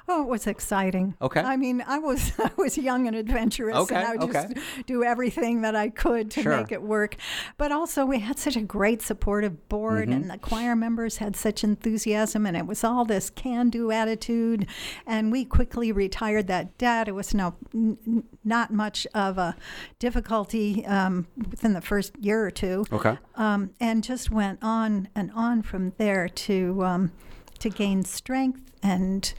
Oh, 0.08 0.22
it 0.22 0.28
was 0.28 0.46
exciting. 0.46 1.16
Okay. 1.20 1.40
I 1.40 1.56
mean, 1.56 1.82
I 1.86 1.98
was 1.98 2.32
I 2.38 2.50
was 2.56 2.78
young 2.78 3.08
and 3.08 3.16
adventurous, 3.16 3.76
Okay, 3.76 3.96
and 3.96 4.06
I 4.06 4.16
would 4.16 4.32
just 4.32 4.54
do 4.86 5.02
everything 5.02 5.62
that 5.62 5.74
I 5.74 5.88
could 5.88 6.30
to 6.30 6.42
Sure. 6.42 6.56
make 6.56 6.70
it 6.70 6.80
work. 6.80 7.16
But 7.58 7.72
also, 7.72 8.06
we 8.06 8.20
had 8.20 8.38
such 8.38 8.56
a 8.56 8.60
great 8.62 9.02
supportive 9.02 9.68
board, 9.68 10.04
Mm-hmm. 10.08 10.12
and 10.12 10.30
the 10.30 10.38
choir 10.38 10.76
members 10.76 11.16
had 11.16 11.34
such 11.34 11.64
enthusiasm, 11.64 12.46
and 12.46 12.56
it 12.56 12.66
was 12.66 12.84
all 12.84 13.04
this 13.04 13.28
can-do 13.28 13.90
attitude. 13.90 14.66
And 15.04 15.32
we 15.32 15.44
quickly 15.44 15.90
retired 15.90 16.46
that 16.46 16.78
debt. 16.78 17.08
It 17.08 17.14
was 17.16 17.34
no 17.34 17.56
n- 17.74 18.22
not 18.44 18.72
much 18.72 19.04
of 19.14 19.36
a 19.36 19.56
difficulty 19.98 20.86
um, 20.86 21.26
within 21.50 21.72
the 21.72 21.80
first 21.80 22.16
year 22.20 22.46
or 22.46 22.50
two 22.52 22.86
Okay. 22.92 23.18
um, 23.34 23.70
and 23.80 24.04
just 24.04 24.30
went 24.30 24.60
on 24.62 25.08
and 25.16 25.32
on 25.34 25.62
from 25.62 25.92
there 25.98 26.28
to 26.28 26.84
um, 26.84 27.12
to 27.58 27.70
gain 27.70 28.04
strength 28.04 28.70
and 28.82 29.34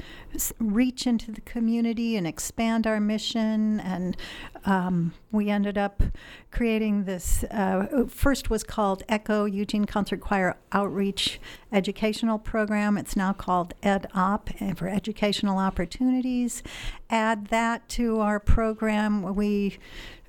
reach 0.59 1.07
into 1.07 1.31
the 1.31 1.41
community 1.41 2.15
and 2.17 2.27
expand 2.27 2.85
our 2.85 2.99
mission. 2.99 3.79
And 3.79 4.17
um, 4.65 5.13
we 5.31 5.49
ended 5.49 5.77
up 5.77 6.03
creating 6.51 7.05
this. 7.05 7.43
Uh, 7.45 8.05
first 8.09 8.49
was 8.49 8.63
called 8.63 9.03
Echo 9.07 9.45
Eugene 9.45 9.85
Concert 9.85 10.19
Choir 10.19 10.57
Outreach 10.71 11.39
Educational 11.71 12.39
Program. 12.39 12.97
It's 12.97 13.15
now 13.15 13.33
called 13.33 13.73
EdOp 13.83 14.61
uh, 14.61 14.73
for 14.75 14.87
Educational 14.87 15.57
Opportunities. 15.57 16.63
Add 17.09 17.47
that 17.47 17.87
to 17.89 18.19
our 18.19 18.39
program. 18.39 19.35
We 19.35 19.77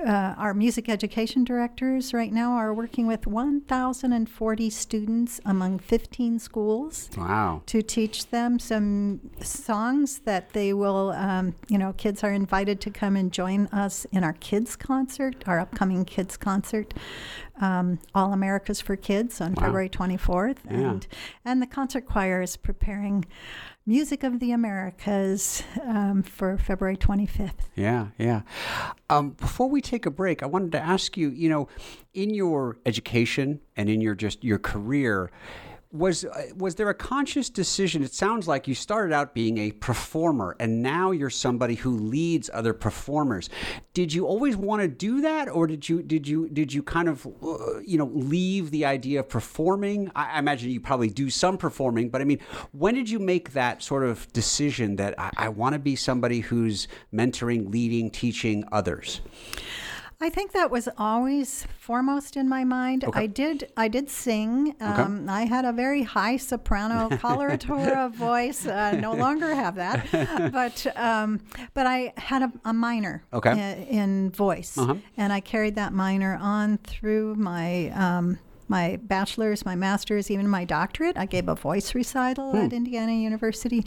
uh, 0.00 0.34
our 0.38 0.54
music 0.54 0.88
education 0.88 1.42
directors 1.42 2.14
right 2.14 2.32
now 2.32 2.52
are 2.52 2.72
working 2.72 3.08
with 3.08 3.26
1,040 3.26 4.70
students 4.70 5.40
among 5.44 5.80
15 5.80 6.38
schools 6.38 7.10
Wow. 7.16 7.62
to 7.66 7.82
teach 7.82 8.28
them 8.28 8.60
some 8.60 9.18
songs 9.42 10.20
that 10.20 10.52
they 10.52 10.72
will, 10.72 11.10
um, 11.10 11.54
you 11.66 11.78
know, 11.78 11.92
kids 11.94 12.22
are 12.22 12.32
invited 12.32 12.80
to 12.82 12.90
come 12.90 13.16
and 13.16 13.32
join 13.32 13.66
us 13.68 14.04
in 14.12 14.22
our 14.22 14.34
kids 14.34 14.76
concert, 14.76 15.42
our 15.48 15.58
upcoming 15.58 16.04
kids 16.04 16.36
concert, 16.36 16.94
um, 17.60 17.98
All 18.14 18.32
America's 18.32 18.80
for 18.80 18.96
Kids 18.96 19.40
on 19.40 19.54
Wow. 19.54 19.62
February 19.62 19.88
24th. 19.88 20.58
Yeah. 20.70 20.76
And, 20.76 21.06
and 21.44 21.62
the 21.62 21.66
concert 21.66 22.06
choir 22.06 22.42
is 22.42 22.56
preparing 22.56 23.24
Music 23.86 24.22
of 24.22 24.38
the 24.38 24.52
Americas 24.52 25.62
um, 25.82 26.22
for 26.22 26.58
February 26.58 26.96
25th. 26.96 27.52
Yeah, 27.74 28.08
yeah. 28.18 28.42
Um, 29.08 29.30
before 29.30 29.70
we 29.70 29.80
take 29.80 30.04
a 30.04 30.10
break, 30.10 30.42
I 30.42 30.46
wanted 30.46 30.72
to 30.72 30.78
ask 30.78 31.16
you, 31.16 31.30
you 31.30 31.48
know, 31.48 31.68
in 32.12 32.34
your 32.34 32.76
education 32.84 33.60
and 33.78 33.88
in 33.88 34.02
your 34.02 34.14
just 34.14 34.44
your 34.44 34.58
career, 34.58 35.30
was 35.90 36.24
uh, 36.24 36.48
was 36.54 36.74
there 36.74 36.90
a 36.90 36.94
conscious 36.94 37.48
decision? 37.48 38.02
It 38.02 38.12
sounds 38.12 38.46
like 38.46 38.68
you 38.68 38.74
started 38.74 39.14
out 39.14 39.32
being 39.32 39.56
a 39.58 39.72
performer, 39.72 40.54
and 40.60 40.82
now 40.82 41.12
you're 41.12 41.30
somebody 41.30 41.76
who 41.76 41.96
leads 41.96 42.50
other 42.52 42.74
performers. 42.74 43.48
Did 43.94 44.12
you 44.12 44.26
always 44.26 44.56
want 44.56 44.82
to 44.82 44.88
do 44.88 45.22
that, 45.22 45.48
or 45.48 45.66
did 45.66 45.88
you 45.88 46.02
did 46.02 46.28
you 46.28 46.48
did 46.50 46.72
you 46.72 46.82
kind 46.82 47.08
of 47.08 47.26
uh, 47.26 47.78
you 47.80 47.96
know 47.96 48.10
leave 48.12 48.70
the 48.70 48.84
idea 48.84 49.20
of 49.20 49.28
performing? 49.28 50.10
I, 50.14 50.38
imagine 50.38 50.70
you 50.70 50.80
probably 50.80 51.08
do 51.08 51.30
some 51.30 51.56
performing, 51.56 52.10
but 52.10 52.20
I 52.20 52.24
mean, 52.24 52.40
when 52.72 52.94
did 52.94 53.08
you 53.08 53.18
make 53.18 53.52
that 53.54 53.82
sort 53.82 54.04
of 54.04 54.30
decision 54.34 54.96
that 54.96 55.18
I, 55.18 55.30
I 55.36 55.48
want 55.48 55.72
to 55.72 55.78
be 55.78 55.96
somebody 55.96 56.40
who's 56.40 56.86
mentoring, 57.14 57.72
leading, 57.72 58.10
teaching 58.10 58.64
others? 58.72 59.22
I 60.20 60.30
think 60.30 60.50
that 60.50 60.68
was 60.72 60.88
always 60.98 61.64
foremost 61.78 62.36
in 62.36 62.48
my 62.48 62.64
mind. 62.64 63.04
Okay. 63.04 63.20
I 63.20 63.26
did 63.28 63.70
I 63.76 63.86
did 63.86 64.10
sing. 64.10 64.74
Um, 64.80 65.28
I 65.28 65.44
had 65.44 65.64
a 65.64 65.72
very 65.72 66.02
high 66.02 66.36
soprano 66.38 67.08
coloratura 67.18 68.12
voice. 68.12 68.66
Uh, 68.66 68.92
no 69.00 69.12
longer 69.24 69.54
have 69.54 69.76
that, 69.76 70.08
but 70.52 70.86
um, 70.96 71.38
but 71.72 71.86
I 71.86 72.12
had 72.16 72.42
a, 72.42 72.52
a 72.64 72.72
minor 72.72 73.22
Okay. 73.32 73.50
i- 73.52 73.86
in 73.88 74.30
voice, 74.32 74.76
Uh-huh. 74.76 74.96
and 75.16 75.32
I 75.32 75.38
carried 75.38 75.76
that 75.76 75.92
minor 75.92 76.36
on 76.40 76.78
through 76.78 77.36
my. 77.36 77.88
Um, 77.90 78.38
my 78.70 78.98
bachelor's, 79.04 79.64
my 79.64 79.74
master's, 79.74 80.30
even 80.30 80.46
my 80.46 80.66
doctorate. 80.66 81.16
I 81.16 81.24
gave 81.24 81.48
a 81.48 81.54
voice 81.54 81.94
recital 81.94 82.54
at 82.54 82.70
Indiana 82.74 83.12
University. 83.12 83.86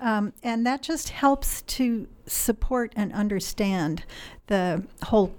Um, 0.00 0.32
and 0.42 0.66
that 0.66 0.82
just 0.82 1.10
helps 1.10 1.62
to 1.62 2.08
support 2.26 2.92
and 2.96 3.12
understand 3.12 4.02
the 4.48 4.82
whole 5.04 5.32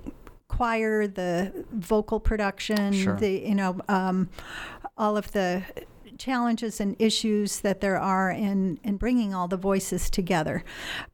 choir, 0.48 1.08
the 1.08 1.66
vocal 1.72 2.20
production, 2.20 2.94
Sure. 2.94 3.16
the, 3.18 3.30
you 3.32 3.56
know, 3.56 3.80
um, 3.88 4.30
all 4.98 5.18
of 5.18 5.32
the 5.34 5.64
challenges 6.18 6.80
and 6.80 6.96
issues 7.00 7.60
that 7.60 7.80
there 7.82 7.98
are 8.00 8.32
in, 8.32 8.80
in 8.84 8.98
bringing 8.98 9.34
all 9.36 9.48
the 9.48 9.58
voices 9.58 10.10
together. 10.10 10.64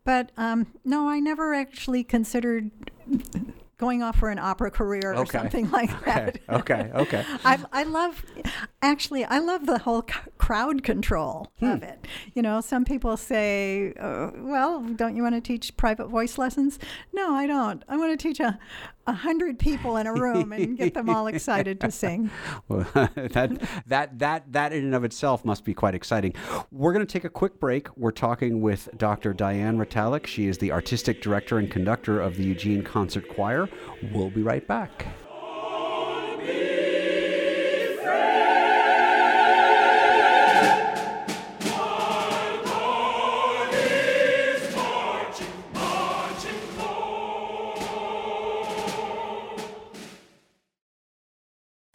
But 0.05 0.31
um, 0.37 0.67
no, 0.85 1.09
I 1.09 1.19
never 1.19 1.53
actually 1.53 2.03
considered 2.05 2.71
going 3.77 4.01
off 4.01 4.17
for 4.19 4.29
an 4.29 4.39
opera 4.39 4.71
career 4.71 5.11
or 5.11 5.15
Okay. 5.17 5.37
something 5.39 5.69
like 5.71 6.05
that. 6.05 6.39
Okay, 6.47 6.89
okay. 6.95 7.25
I, 7.43 7.59
I 7.73 7.83
love, 7.83 8.23
actually, 8.81 9.25
I 9.25 9.39
love 9.39 9.65
the 9.65 9.79
whole 9.79 10.03
c- 10.07 10.15
crowd 10.37 10.83
control 10.83 11.51
of 11.61 11.83
it. 11.83 12.07
You 12.33 12.43
know, 12.43 12.61
some 12.61 12.85
people 12.85 13.17
say, 13.17 13.93
uh, 13.99 14.29
well, 14.37 14.79
don't 14.81 15.17
you 15.17 15.23
want 15.23 15.35
to 15.35 15.41
teach 15.41 15.75
private 15.75 16.07
voice 16.07 16.37
lessons? 16.37 16.79
No, 17.11 17.33
I 17.33 17.45
don't. 17.45 17.83
I 17.89 17.97
want 17.97 18.17
to 18.17 18.27
teach 18.27 18.39
a, 18.39 18.57
a 19.05 19.13
hundred 19.13 19.59
people 19.59 19.97
in 19.97 20.07
a 20.07 20.13
room 20.13 20.53
and 20.53 20.77
get 20.77 20.93
them 20.93 21.09
all 21.09 21.27
excited 21.27 21.79
to 21.81 21.91
sing. 21.91 22.29
Well, 22.67 22.87
that 23.15 23.61
that 23.87 24.19
that 24.19 24.51
that 24.51 24.73
in 24.73 24.85
and 24.85 24.95
of 24.95 25.03
itself 25.03 25.43
must 25.43 25.65
be 25.65 25.73
quite 25.73 25.95
exciting. 25.95 26.33
We're 26.71 26.93
going 26.93 27.05
to 27.05 27.11
take 27.11 27.23
a 27.23 27.29
quick 27.29 27.59
break. 27.59 27.95
We're 27.97 28.11
talking 28.11 28.61
with 28.61 28.89
Dr. 28.97 29.33
Diane 29.33 29.77
Retallack. 29.77 30.27
She 30.27 30.47
is 30.47 30.57
the 30.59 30.71
artistic 30.71 31.21
director 31.21 31.57
and 31.57 31.69
conductor 31.69 32.21
of 32.21 32.37
the 32.37 32.43
Eugene 32.43 32.83
Concert 32.83 33.27
Choir. 33.29 33.67
We'll 34.13 34.29
be 34.29 34.43
right 34.43 34.65
back. 34.67 35.07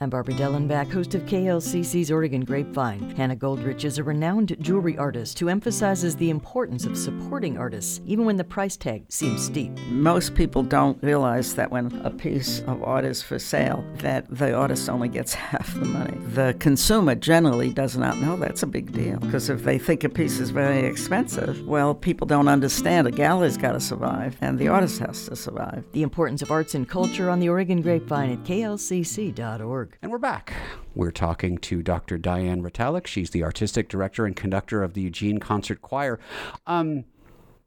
I'm 0.01 0.11
Barbara 0.11 0.35
Dellenbach, 0.35 0.93
host 0.93 1.17
of 1.17 1.23
KLCC's 1.23 2.13
Oregon 2.13 2.45
Grapevine. 2.45 3.17
Hannah 3.17 3.35
Goldrich 3.35 3.85
is 3.85 3.99
a 3.99 4.05
renowned 4.05 4.57
jewelry 4.61 4.97
artist 4.97 5.41
who 5.41 5.49
emphasizes 5.49 6.15
the 6.15 6.31
importance 6.31 6.87
of 6.87 6.97
supporting 6.97 7.59
artists, 7.59 8.01
even 8.07 8.25
when 8.25 8.37
the 8.37 8.45
price 8.45 8.77
tag 8.77 9.07
seems 9.09 9.45
steep. 9.45 9.77
Most 9.89 10.37
people 10.37 10.63
don't 10.63 11.03
realize 11.03 11.57
that 11.57 11.73
when 11.73 11.87
a 12.05 12.11
piece 12.11 12.61
of 12.61 12.81
art 12.85 13.05
is 13.05 13.23
for 13.23 13.41
sale, 13.41 13.85
that 13.95 14.25
the 14.31 14.55
artist 14.55 14.89
only 14.89 15.09
gets 15.09 15.35
half 15.49 15.75
the 15.75 15.87
money. 15.87 16.17
The 16.29 16.55
consumer 16.61 17.17
generally 17.17 17.73
does 17.73 17.97
not 17.97 18.19
know 18.19 18.37
that's 18.37 18.63
a 18.63 18.69
big 18.69 18.93
deal 18.93 19.19
because 19.19 19.51
if 19.51 19.65
they 19.65 19.79
think 19.79 20.05
a 20.05 20.09
piece 20.09 20.39
is 20.39 20.51
very 20.51 20.87
expensive, 20.87 21.67
well, 21.67 21.93
people 21.93 22.29
don't 22.29 22.47
understand 22.47 23.09
a 23.09 23.11
gallery's 23.11 23.57
got 23.57 23.73
to 23.73 23.81
survive 23.81 24.37
and 24.43 24.61
the 24.61 24.69
artist 24.69 25.01
has 25.01 25.27
to 25.27 25.35
survive. 25.35 25.85
The 25.91 26.03
importance 26.03 26.41
of 26.41 26.53
arts 26.53 26.77
and 26.77 26.89
culture 26.89 27.29
on 27.29 27.41
the 27.41 27.49
Oregon 27.49 27.83
Grapevine 27.83 28.31
at 28.31 28.45
klcc.org. 28.45 29.88
And 30.03 30.13
we're 30.13 30.19
back. 30.19 30.53
We're 30.95 31.11
talking 31.11 31.59
to 31.59 31.83
Dr. 31.83 32.19
Diane 32.19 32.63
Retallack. 32.63 33.07
She's 33.07 33.31
the 33.31 33.43
artistic 33.43 33.89
director 33.89 34.27
and 34.27 34.35
conductor 34.35 34.83
of 34.83 34.95
the 34.95 35.03
Eugene 35.03 35.39
Concert 35.39 35.83
Choir. 35.83 36.19
Um, 36.67 37.05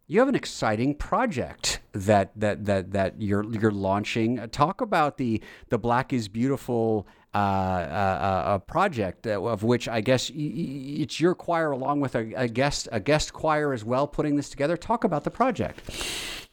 you 0.08 0.20
have 0.20 0.28
an 0.28 0.36
exciting 0.36 0.96
project 0.96 1.80
that 1.94 2.32
that 2.36 2.66
that 2.66 2.92
that 2.92 3.22
you're 3.22 3.46
you're 3.54 3.72
launching. 3.72 4.40
Uh, 4.40 4.48
Talk 4.52 4.82
about 4.82 5.18
the 5.18 5.42
the 5.70 5.78
Black 5.78 6.12
is 6.12 6.28
Beautiful 6.28 7.08
uh, 7.34 7.38
uh, 7.38 7.40
uh, 7.40 8.58
project 8.58 9.26
uh, 9.26 9.42
of 9.42 9.64
which 9.64 9.88
I 9.88 10.02
guess 10.02 10.30
it's 10.36 11.22
your 11.22 11.34
choir 11.34 11.72
along 11.72 12.02
with 12.02 12.16
a, 12.16 12.34
a 12.34 12.50
guest 12.50 12.90
a 12.92 13.00
guest 13.00 13.32
choir 13.32 13.72
as 13.72 13.86
well 13.86 14.06
putting 14.06 14.36
this 14.36 14.50
together. 14.50 14.76
Talk 14.76 15.06
about 15.06 15.24
the 15.24 15.32
project. 15.32 15.80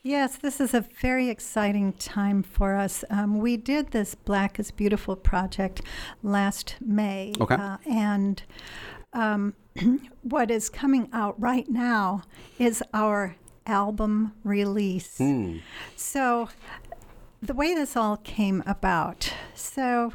Yes, 0.09 0.37
this 0.37 0.59
is 0.59 0.73
a 0.73 0.81
very 0.81 1.29
exciting 1.29 1.93
time 1.93 2.41
for 2.41 2.73
us. 2.75 3.05
Um, 3.11 3.37
we 3.37 3.57
did 3.57 3.91
this 3.91 4.15
Black 4.15 4.59
is 4.59 4.71
Beautiful 4.71 5.15
project 5.15 5.83
last 6.23 6.77
May. 6.81 7.31
Okay. 7.39 7.53
Uh, 7.53 7.77
and 7.87 8.41
um, 9.13 9.53
what 10.23 10.49
is 10.49 10.67
coming 10.67 11.09
out 11.13 11.39
right 11.39 11.69
now 11.69 12.23
is 12.57 12.81
our 12.91 13.35
album 13.67 14.33
release. 14.43 15.15
So, 15.95 16.49
the 17.39 17.53
way 17.53 17.75
this 17.75 17.95
all 17.95 18.17
came 18.17 18.63
about, 18.65 19.31
so 19.53 20.13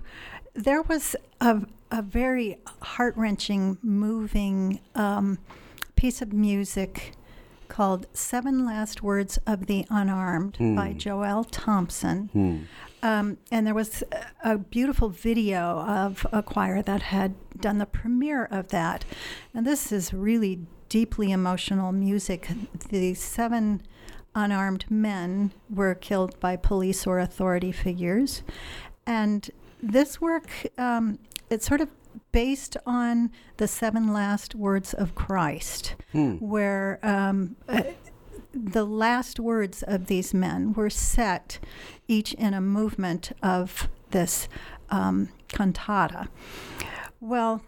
there 0.54 0.82
was 0.82 1.14
a, 1.40 1.62
a 1.92 2.02
very 2.02 2.58
heart 2.82 3.16
wrenching, 3.16 3.78
moving 3.80 4.80
um, 4.96 5.38
piece 5.94 6.20
of 6.20 6.32
music 6.32 7.12
called 7.74 8.06
Seven 8.14 8.64
Last 8.64 9.02
Words 9.02 9.36
of 9.48 9.66
the 9.66 9.84
Unarmed 9.90 10.58
by 10.76 10.92
Joel 10.92 11.42
Thompson. 11.42 12.30
Um, 13.02 13.38
and 13.50 13.66
there 13.66 13.74
was 13.74 14.04
a 14.12 14.54
a 14.54 14.58
beautiful 14.58 15.08
video 15.08 15.80
of 15.80 16.24
a 16.32 16.42
choir 16.42 16.82
that 16.82 17.02
had 17.02 17.34
done 17.60 17.78
the 17.78 17.86
premiere 17.86 18.44
of 18.44 18.68
that. 18.68 19.04
And 19.52 19.66
this 19.66 19.90
is 19.90 20.12
really 20.14 20.60
deeply 20.88 21.32
emotional 21.32 21.90
music. 21.90 22.48
The 22.90 23.14
seven 23.14 23.82
unarmed 24.36 24.84
men 24.90 25.52
were 25.68 25.94
killed 25.94 26.38
by 26.38 26.56
police 26.56 27.06
or 27.06 27.18
authority 27.18 27.72
figures. 27.72 28.42
And 29.06 29.50
this 29.82 30.20
work, 30.20 30.48
um, 30.78 31.18
it's 31.50 31.66
sort 31.66 31.80
of 31.80 31.88
based 32.32 32.76
on 32.86 33.30
the 33.56 33.68
seven 33.68 34.12
last 34.12 34.54
words 34.54 34.94
of 34.94 35.14
Christ, 35.14 35.96
where 36.40 36.98
um, 37.02 37.56
uh, 37.68 37.82
the 38.52 38.84
last 38.86 39.40
words 39.40 39.82
of 39.82 40.06
these 40.06 40.32
men 40.32 40.72
were 40.74 40.90
set 40.90 41.58
each 42.08 42.34
in 42.34 42.54
a 42.54 42.60
movement 42.60 43.32
of 43.42 43.88
this 44.10 44.48
um, 44.90 45.28
cantata. 45.48 46.28
Well, 47.20 47.62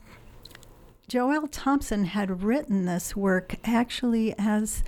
Joel 1.08 1.46
Thompson 1.48 2.04
had 2.04 2.42
written 2.42 2.84
this 2.84 3.14
work 3.16 3.56
actually 3.64 4.34
as 4.38 4.82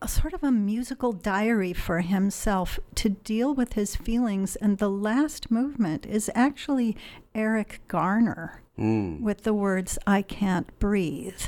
a 0.00 0.08
sort 0.08 0.32
of 0.32 0.42
a 0.42 0.52
musical 0.52 1.12
diary 1.12 1.72
for 1.72 2.00
himself 2.00 2.78
to 2.94 3.08
deal 3.08 3.54
with 3.54 3.72
his 3.72 3.96
feelings. 3.96 4.56
And 4.56 4.78
the 4.78 4.90
last 4.90 5.50
movement 5.50 6.06
is 6.06 6.30
actually 6.34 6.96
Eric 7.34 7.80
Garner 7.88 8.62
with 9.20 9.42
the 9.42 9.54
words, 9.54 9.98
I 10.06 10.22
can't 10.22 10.76
breathe. 10.78 11.42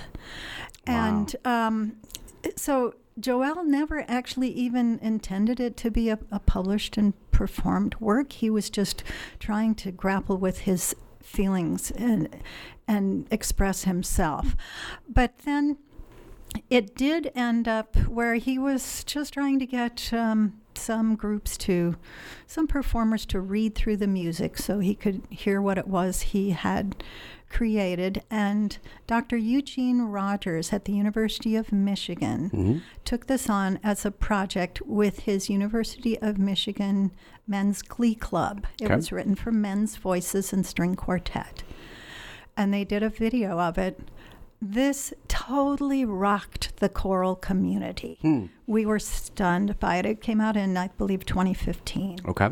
And 0.87 1.35
um, 1.45 1.97
so 2.57 2.95
Joel 3.19 3.65
never 3.65 4.05
actually 4.09 4.51
even 4.51 4.99
intended 5.01 5.61
it 5.61 5.77
to 5.79 5.91
be 5.91 6.09
a, 6.09 6.19
a 6.33 6.41
published 6.41 6.97
and 6.97 7.15
performed 7.31 7.95
work. 8.01 8.33
He 8.33 8.51
was 8.51 8.69
just 8.69 9.05
trying 9.39 9.75
to 9.77 9.93
grapple 9.93 10.39
with 10.39 10.61
his 10.61 10.95
feelings 11.23 11.91
and 11.93 12.29
and 12.89 13.29
express 13.31 13.85
himself. 13.85 14.57
But 15.09 15.39
then 15.45 15.77
it 16.69 16.95
did 16.95 17.31
end 17.35 17.67
up 17.69 17.97
where 18.09 18.35
he 18.35 18.59
was 18.59 19.05
just 19.05 19.35
trying 19.35 19.59
to 19.59 19.67
get 19.67 20.13
um, 20.13 20.61
some 20.75 21.15
groups 21.17 21.57
to, 21.59 21.97
some 22.47 22.67
performers 22.67 23.27
to 23.27 23.41
read 23.41 23.75
through 23.75 23.97
the 23.97 24.07
music 24.07 24.57
so 24.57 24.79
he 24.79 24.95
could 24.95 25.23
hear 25.31 25.61
what 25.61 25.79
it 25.79 25.87
was 25.89 26.23
he 26.23 26.51
had 26.51 27.03
created. 27.49 28.23
And 28.31 28.79
Dr. 29.09 29.37
Eugene 29.37 30.03
Rogers 30.03 30.73
at 30.73 30.85
the 30.85 30.93
University 30.93 31.57
of 31.57 31.73
Michigan 31.73 32.83
took 33.05 33.27
this 33.27 33.51
on 33.51 33.81
as 33.83 34.05
a 34.05 34.11
project 34.13 34.81
with 34.83 35.21
his 35.21 35.51
University 35.51 36.17
of 36.21 36.39
Michigan 36.39 37.11
Men's 37.49 37.83
Glee 37.83 38.15
Club. 38.15 38.67
It 38.81 38.85
Okay. 38.85 38.95
was 38.97 39.11
written 39.11 39.35
for 39.35 39.51
men's 39.51 39.97
voices 39.97 40.53
and 40.53 40.65
string 40.65 40.95
quartet. 40.95 41.65
And 42.57 42.73
they 42.73 42.85
did 42.85 43.03
a 43.03 43.09
video 43.09 43.59
of 43.59 43.77
it. 43.79 43.99
This 44.63 45.15
totally 45.27 46.05
rocked 46.05 46.77
the 46.77 46.89
choral 46.91 47.35
community. 47.35 48.19
Hmm. 48.21 48.47
We 48.67 48.85
were 48.85 48.99
stunned 48.99 49.79
by 49.81 49.97
it. 49.97 50.07
It 50.07 50.21
came 50.21 50.41
out 50.41 50.57
in, 50.57 50.77
I 50.77 50.89
believe, 50.99 51.25
2015. 51.25 52.19
Okay. 52.29 52.51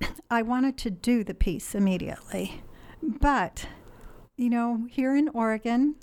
I 0.30 0.42
wanted 0.42 0.76
to 0.78 0.90
do 0.90 1.22
the 1.22 1.34
piece 1.34 1.74
immediately. 1.74 2.62
But, 3.00 3.68
you 4.36 4.50
know, 4.50 4.86
here 4.90 5.14
in 5.14 5.28
Oregon, 5.28 5.94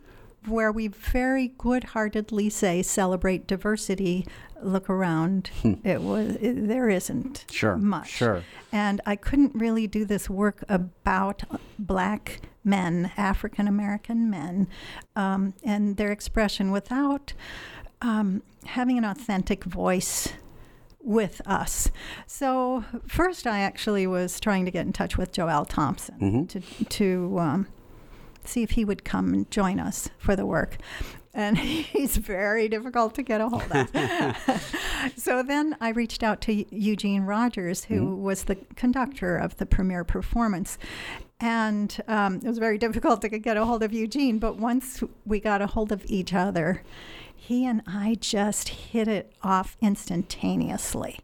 where 0.47 0.71
we 0.71 0.87
very 0.87 1.49
good 1.57 1.83
heartedly 1.85 2.49
say 2.49 2.81
celebrate 2.81 3.47
diversity, 3.47 4.25
look 4.63 4.89
around, 4.89 5.49
hmm. 5.61 5.73
it 5.83 6.01
was 6.01 6.35
it, 6.37 6.67
there 6.67 6.89
isn't 6.89 7.45
Sure, 7.51 7.75
much. 7.75 8.09
sure. 8.09 8.43
And 8.71 9.01
I 9.05 9.15
couldn't 9.17 9.53
really 9.55 9.87
do 9.87 10.05
this 10.05 10.29
work 10.29 10.63
about 10.69 11.43
black 11.77 12.41
men, 12.63 13.11
African 13.17 13.67
American 13.67 14.29
men, 14.29 14.67
um, 15.15 15.53
and 15.63 15.97
their 15.97 16.11
expression 16.11 16.71
without 16.71 17.33
um, 18.01 18.43
having 18.65 18.97
an 18.97 19.05
authentic 19.05 19.63
voice 19.63 20.33
with 21.03 21.41
us. 21.45 21.89
So 22.27 22.85
first, 23.07 23.47
I 23.47 23.59
actually 23.59 24.05
was 24.07 24.39
trying 24.39 24.65
to 24.65 24.71
get 24.71 24.85
in 24.85 24.93
touch 24.93 25.17
with 25.17 25.31
Joel 25.31 25.65
Thompson 25.65 26.47
to 26.47 26.61
to 26.85 27.39
um, 27.39 27.67
see 28.43 28.63
if 28.63 28.71
he 28.71 28.85
would 28.85 29.03
come 29.03 29.33
and 29.33 29.51
join 29.51 29.79
us 29.79 30.09
for 30.17 30.35
the 30.35 30.45
work. 30.45 30.77
And 31.33 31.57
he's 31.57 32.17
very 32.17 32.67
difficult 32.67 33.15
to 33.15 33.23
get 33.23 33.41
a 33.41 33.49
hold 33.49 33.71
of. 33.71 35.13
so 35.15 35.43
then 35.43 35.77
I 35.79 35.89
reached 35.89 36.23
out 36.23 36.41
to 36.41 36.75
Eugene 36.75 37.23
Rogers, 37.23 37.85
who 37.85 38.15
was 38.15 38.43
the 38.43 38.55
conductor 38.75 39.37
of 39.37 39.57
the 39.57 39.65
premiere 39.65 40.03
performance. 40.03 40.77
And 41.41 41.99
um, 42.07 42.35
it 42.35 42.43
was 42.43 42.59
very 42.59 42.77
difficult 42.77 43.21
to 43.23 43.29
get 43.29 43.57
a 43.57 43.65
hold 43.65 43.81
of 43.83 43.91
Eugene, 43.91 44.37
but 44.39 44.57
once 44.57 45.03
we 45.25 45.39
got 45.39 45.61
a 45.61 45.67
hold 45.67 45.91
of 45.91 46.05
each 46.07 46.33
other, 46.33 46.83
he 47.35 47.65
and 47.65 47.81
I 47.87 48.15
just 48.19 48.69
hit 48.69 49.07
it 49.07 49.33
off 49.41 49.75
instantaneously. 49.81 51.19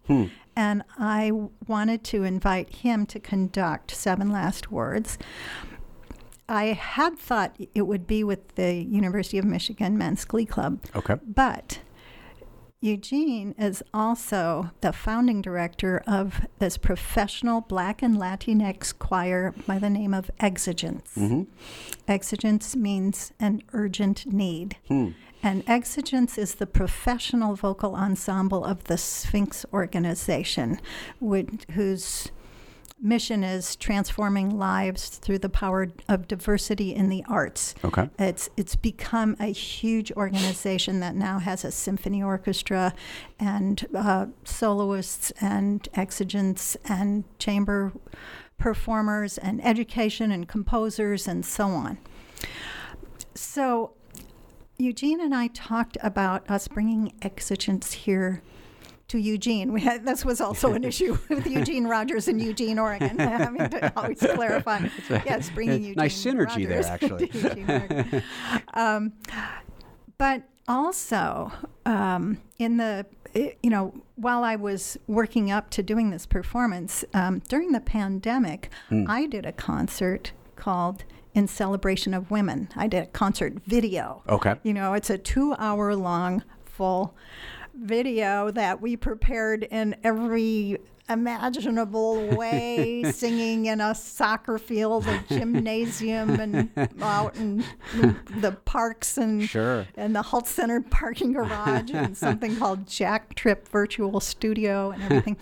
And 0.55 0.81
I 0.97 1.31
wanted 1.67 2.03
to 2.05 2.23
invite 2.23 2.77
him 2.77 3.05
to 3.07 3.19
conduct 3.19 3.91
Seven 3.91 4.31
Last 4.31 4.71
Words. 4.71 5.19
I 6.49 6.67
had 6.67 7.19
thought 7.19 7.55
it 7.75 7.83
would 7.83 8.07
be 8.07 8.23
with 8.23 8.55
the 8.55 8.73
University 8.73 9.37
of 9.37 9.45
Michigan 9.45 9.97
Men's 9.97 10.25
Glee 10.25 10.45
Club, 10.45 10.79
Okay. 10.95 11.15
but 11.27 11.79
Eugene 12.79 13.55
is 13.57 13.81
also 13.91 14.69
the 14.81 14.93
founding 14.93 15.41
director 15.41 16.03
of 16.05 16.45
this 16.59 16.77
professional 16.77 17.61
Black 17.61 18.03
and 18.03 18.17
Latinx 18.17 18.97
choir 18.97 19.53
by 19.65 19.79
the 19.79 19.89
name 19.89 20.13
of 20.13 20.29
Exigence. 20.39 21.15
Mm-hmm. 21.17 21.43
Exigence 22.07 22.75
means 22.75 23.33
an 23.39 23.63
urgent 23.73 24.31
need. 24.31 24.77
Hmm. 24.87 25.09
And 25.41 25.63
Exigence 25.65 26.37
is 26.37 26.55
the 26.55 26.67
professional 26.67 27.55
vocal 27.55 27.95
ensemble 27.95 28.63
of 28.63 28.83
the 28.85 28.97
Sphinx 28.97 29.65
organization, 29.73 30.79
which, 31.19 31.65
whose 31.71 32.31
mission 32.99 33.43
is 33.43 33.75
transforming 33.75 34.57
lives 34.57 35.09
through 35.09 35.39
the 35.39 35.49
power 35.49 35.89
of 36.07 36.27
diversity 36.27 36.95
in 36.95 37.09
the 37.09 37.23
arts. 37.29 37.75
Okay. 37.83 38.09
It's 38.17 38.49
it's 38.57 38.75
become 38.75 39.35
a 39.39 39.51
huge 39.51 40.11
organization 40.13 40.99
that 41.01 41.15
now 41.15 41.39
has 41.39 41.63
a 41.63 41.71
symphony 41.71 42.23
orchestra 42.23 42.93
and 43.39 43.85
uh, 43.93 44.27
soloists 44.43 45.31
and 45.41 45.87
Exigence 45.93 46.75
and 46.85 47.23
chamber 47.39 47.93
performers 48.57 49.37
and 49.37 49.63
education 49.63 50.31
and 50.31 50.47
composers 50.47 51.27
and 51.27 51.45
so 51.45 51.67
on. 51.67 51.99
So 53.35 53.93
Eugene 54.77 55.21
and 55.21 55.33
I 55.33 55.47
talked 55.47 55.97
about 56.01 56.49
us 56.49 56.67
bringing 56.67 57.13
Exigence 57.21 57.93
here 57.93 58.41
to 59.09 59.17
Eugene. 59.17 59.71
We 59.71 59.81
had, 59.81 60.05
this 60.05 60.25
was 60.25 60.41
also 60.41 60.73
an 60.73 60.83
issue 60.83 61.17
with 61.29 61.47
Eugene 61.47 61.85
Rogers 61.85 62.27
in 62.27 62.39
Eugene, 62.39 62.77
Oregon. 62.79 63.19
I 63.21 63.49
mean, 63.49 63.69
to 63.69 63.93
always 63.95 64.19
clarify. 64.19 64.87
Yes, 65.09 65.49
bringing 65.49 65.83
Eugene. 65.83 65.95
nice 65.95 66.23
synergy 66.23 66.67
there, 66.67 66.85
actually. 66.85 67.29
Eugene, 67.33 68.23
um, 68.73 69.13
but 70.17 70.43
also 70.67 71.51
um, 71.85 72.39
in 72.59 72.77
the 72.77 73.05
you 73.33 73.69
know 73.69 73.93
while 74.15 74.43
I 74.43 74.55
was 74.55 74.97
working 75.07 75.51
up 75.51 75.69
to 75.71 75.83
doing 75.83 76.09
this 76.09 76.25
performance 76.25 77.05
um, 77.13 77.41
during 77.47 77.71
the 77.71 77.79
pandemic, 77.79 78.69
I 78.91 79.27
did 79.27 79.45
a 79.45 79.51
concert 79.51 80.31
called 80.55 81.03
"In 81.33 81.47
Celebration 81.47 82.13
of 82.13 82.31
Women." 82.31 82.69
I 82.75 82.87
did 82.87 83.03
a 83.03 83.07
concert 83.07 83.53
video. 83.65 84.23
Okay. 84.27 84.55
You 84.63 84.73
know, 84.73 84.93
it's 84.93 85.09
a 85.09 85.17
two-hour 85.17 85.95
long 85.95 86.43
full 86.65 87.15
video 87.79 88.51
that 88.51 88.81
we 88.81 88.95
prepared 88.97 89.63
in 89.63 89.95
every 90.03 90.77
imaginable 91.09 92.27
way, 92.35 93.03
singing 93.13 93.67
in 93.67 93.79
a 93.79 93.95
soccer 93.95 94.57
field, 94.57 95.07
a 95.07 95.23
gymnasium, 95.29 96.31
and 96.39 96.69
out 97.01 97.35
in 97.37 97.63
the 98.41 98.51
parks 98.65 99.17
and 99.17 99.43
Sure. 99.47 99.87
and 99.95 100.15
the 100.15 100.21
Hult 100.21 100.47
Center 100.47 100.81
parking 100.81 101.31
garage 101.33 101.91
and 101.91 102.17
something 102.25 102.57
called 102.57 102.85
JackTrip 102.87 103.67
Virtual 103.69 104.19
Studio 104.19 104.91
and 104.91 105.03
everything. 105.03 105.37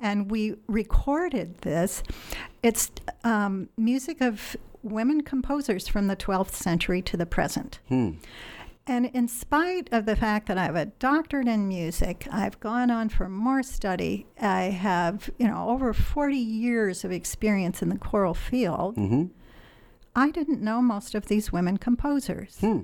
and 0.00 0.30
we 0.30 0.56
recorded 0.66 1.58
this. 1.58 2.02
It's 2.62 2.90
um, 3.24 3.68
music 3.78 4.20
of 4.20 4.56
women 4.82 5.22
composers 5.22 5.88
from 5.88 6.06
the 6.08 6.16
12th 6.16 6.52
century 6.52 7.00
to 7.02 7.16
the 7.16 7.26
present. 7.26 7.80
And 8.88 9.04
in 9.06 9.28
spite 9.28 9.90
of 9.92 10.06
the 10.06 10.16
fact 10.16 10.48
that 10.48 10.56
I 10.56 10.64
have 10.64 10.74
a 10.74 10.86
doctorate 10.86 11.46
in 11.46 11.68
music, 11.68 12.26
I've 12.32 12.58
gone 12.58 12.90
on 12.90 13.10
for 13.10 13.28
more 13.28 13.62
study. 13.62 14.26
I 14.40 14.62
have, 14.62 15.28
you 15.38 15.46
know, 15.46 15.68
over 15.68 15.92
40 15.92 16.34
years 16.34 17.04
of 17.04 17.12
experience 17.12 17.82
in 17.82 17.90
the 17.90 17.98
choral 17.98 18.32
field. 18.32 18.96
Mm-hmm. 18.96 19.26
I 20.16 20.30
didn't 20.30 20.62
know 20.62 20.80
most 20.80 21.14
of 21.14 21.26
these 21.26 21.52
women 21.52 21.76
composers. 21.76 22.56
Hmm. 22.60 22.80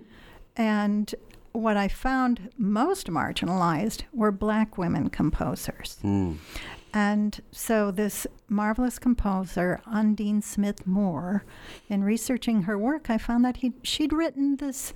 And 0.57 1.14
what 1.53 1.79
I 1.79 1.88
found 1.88 2.51
most 2.59 3.07
marginalized 3.07 4.03
were 4.12 4.31
black 4.31 4.77
women 4.77 5.09
composers. 5.09 5.99
Hmm. 6.03 6.35
And 6.93 7.40
so, 7.51 7.90
this 7.90 8.25
marvelous 8.49 9.01
composer, 9.01 9.81
Undine 9.85 10.43
Smith 10.43 10.87
Moore, 10.87 11.45
in 11.88 12.05
researching 12.05 12.62
her 12.62 12.79
work, 12.79 13.11
I 13.11 13.19
found 13.19 13.45
that 13.45 13.57
he, 13.57 13.73
she'd 13.83 14.12
written 14.12 14.57
this 14.57 14.95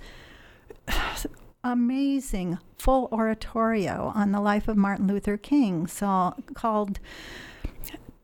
amazing 1.63 2.57
full 2.77 3.09
oratorio 3.11 4.11
on 4.15 4.31
the 4.31 4.39
life 4.39 4.67
of 4.67 4.77
Martin 4.77 5.07
Luther 5.07 5.37
King, 5.37 5.87
so 5.87 6.35
called 6.53 6.99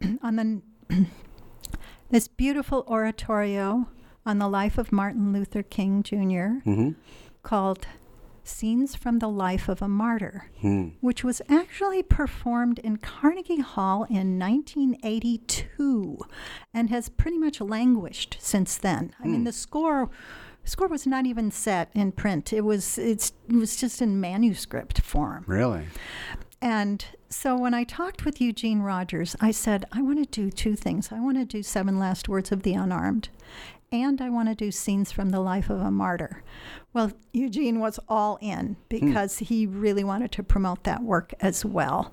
on 0.21 0.36
the 0.36 0.62
this 2.10 2.28
beautiful 2.28 2.86
oratorio 2.88 3.88
on 4.25 4.39
the 4.39 4.47
life 4.47 4.78
of 4.78 4.91
Martin 4.91 5.34
Luther 5.34 5.63
King 5.63 6.01
Jr. 6.04 6.62
Mm-hmm. 6.65 6.91
called 7.43 7.88
Scenes 8.43 8.95
from 8.95 9.19
the 9.19 9.28
Life 9.28 9.67
of 9.67 9.82
a 9.82 9.88
Martyr, 9.88 10.49
hmm. 10.62 10.89
which 11.01 11.23
was 11.23 11.41
actually 11.49 12.04
performed 12.04 12.80
in 12.80 12.97
Carnegie 12.97 13.62
Hall 13.62 14.04
in 14.04 14.38
1982 14.38 16.19
and 16.73 16.89
has 16.91 17.10
pretty 17.10 17.39
much 17.39 17.60
languished 17.60 18.38
since 18.39 18.78
then. 18.78 19.15
I 19.19 19.25
mean, 19.25 19.38
hmm. 19.38 19.43
the 19.45 19.51
score 19.51 20.10
score 20.65 20.88
was 20.88 21.08
not 21.08 21.25
even 21.25 21.51
set 21.51 21.89
in 21.93 22.12
print. 22.12 22.51
It 22.51 22.62
was 22.62 22.97
it's 22.97 23.34
it 23.47 23.56
was 23.56 23.75
just 23.75 24.01
in 24.01 24.19
manuscript 24.19 25.01
form. 25.01 25.45
Really? 25.47 25.88
And 26.62 27.06
so 27.30 27.58
when 27.58 27.73
I 27.73 27.84
talked 27.84 28.25
with 28.25 28.41
Eugene 28.41 28.80
Rogers, 28.80 29.36
I 29.39 29.51
said, 29.51 29.86
I 29.91 30.01
want 30.01 30.19
to 30.19 30.41
do 30.41 30.49
two 30.49 30.75
things. 30.75 31.12
I 31.12 31.19
want 31.19 31.38
to 31.38 31.45
do 31.45 31.62
Seven 31.62 31.99
Last 31.99 32.28
Words 32.30 32.51
of 32.51 32.63
the 32.63 32.73
Unarmed, 32.73 33.30
and 33.91 34.21
I 34.21 34.30
want 34.30 34.49
to 34.49 34.56
do 34.56 34.71
Scenes 34.71 35.12
from 35.12 35.30
the 35.30 35.41
Life 35.41 35.69
of 35.69 35.80
a 35.80 35.91
Martyr. 35.91 36.43
Well, 36.93 37.12
Eugene 37.34 37.80
was 37.80 37.99
all 38.08 38.39
in 38.41 38.67
hmm. 38.67 38.75
because 38.89 39.39
he 39.39 39.67
really 39.67 40.04
wanted 40.04 40.32
to 40.34 40.43
promote 40.43 40.84
that 40.86 41.04
work 41.04 41.34
as 41.39 41.63
well. 41.65 42.12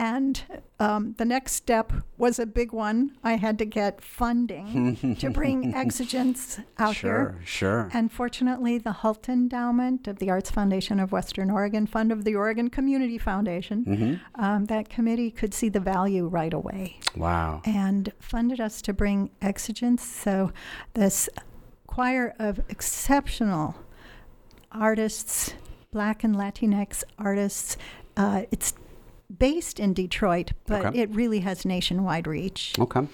And 0.00 0.42
um, 0.78 1.14
the 1.18 1.26
next 1.26 1.52
step 1.52 1.92
was 2.16 2.38
a 2.38 2.46
big 2.46 2.72
one. 2.72 3.18
I 3.22 3.34
had 3.34 3.58
to 3.58 3.66
get 3.66 4.00
funding 4.00 5.16
to 5.20 5.28
bring 5.28 5.74
Exigence 5.74 6.58
out 6.78 6.96
here. 6.96 7.38
Sure, 7.44 7.44
sure. 7.44 7.90
And 7.92 8.10
fortunately, 8.10 8.78
the 8.78 8.92
Hult 8.92 9.28
Endowment 9.28 10.08
of 10.08 10.18
the 10.18 10.30
Arts 10.30 10.50
Foundation 10.50 11.00
of 11.00 11.12
Western 11.12 11.50
Oregon, 11.50 11.86
fund 11.86 12.12
of 12.12 12.24
the 12.24 12.34
Oregon 12.34 12.70
Community 12.70 13.18
Foundation, 13.18 14.22
um, 14.36 14.64
that 14.66 14.88
committee 14.88 15.30
could 15.30 15.52
see 15.52 15.68
the 15.68 15.80
value 15.80 16.26
right 16.26 16.54
away 16.54 16.98
Wow. 17.14 17.60
and 17.66 18.10
funded 18.20 18.58
us 18.58 18.80
to 18.82 18.94
bring 18.94 19.28
Exigence. 19.42 20.02
So, 20.02 20.50
this 20.94 21.28
choir 21.86 22.34
of 22.38 22.58
exceptional 22.70 23.76
artists, 24.72 25.52
Black 25.92 26.24
and 26.24 26.34
Latinx 26.34 27.04
artists, 27.18 27.76
uh, 28.16 28.42
it's 28.50 28.72
based 29.38 29.78
in 29.80 29.94
Detroit, 29.94 30.52
but 30.66 30.86
Okay. 30.86 31.00
it 31.00 31.10
really 31.14 31.40
has 31.40 31.64
nationwide 31.64 32.26
reach 32.26 32.74
Okay. 32.78 33.06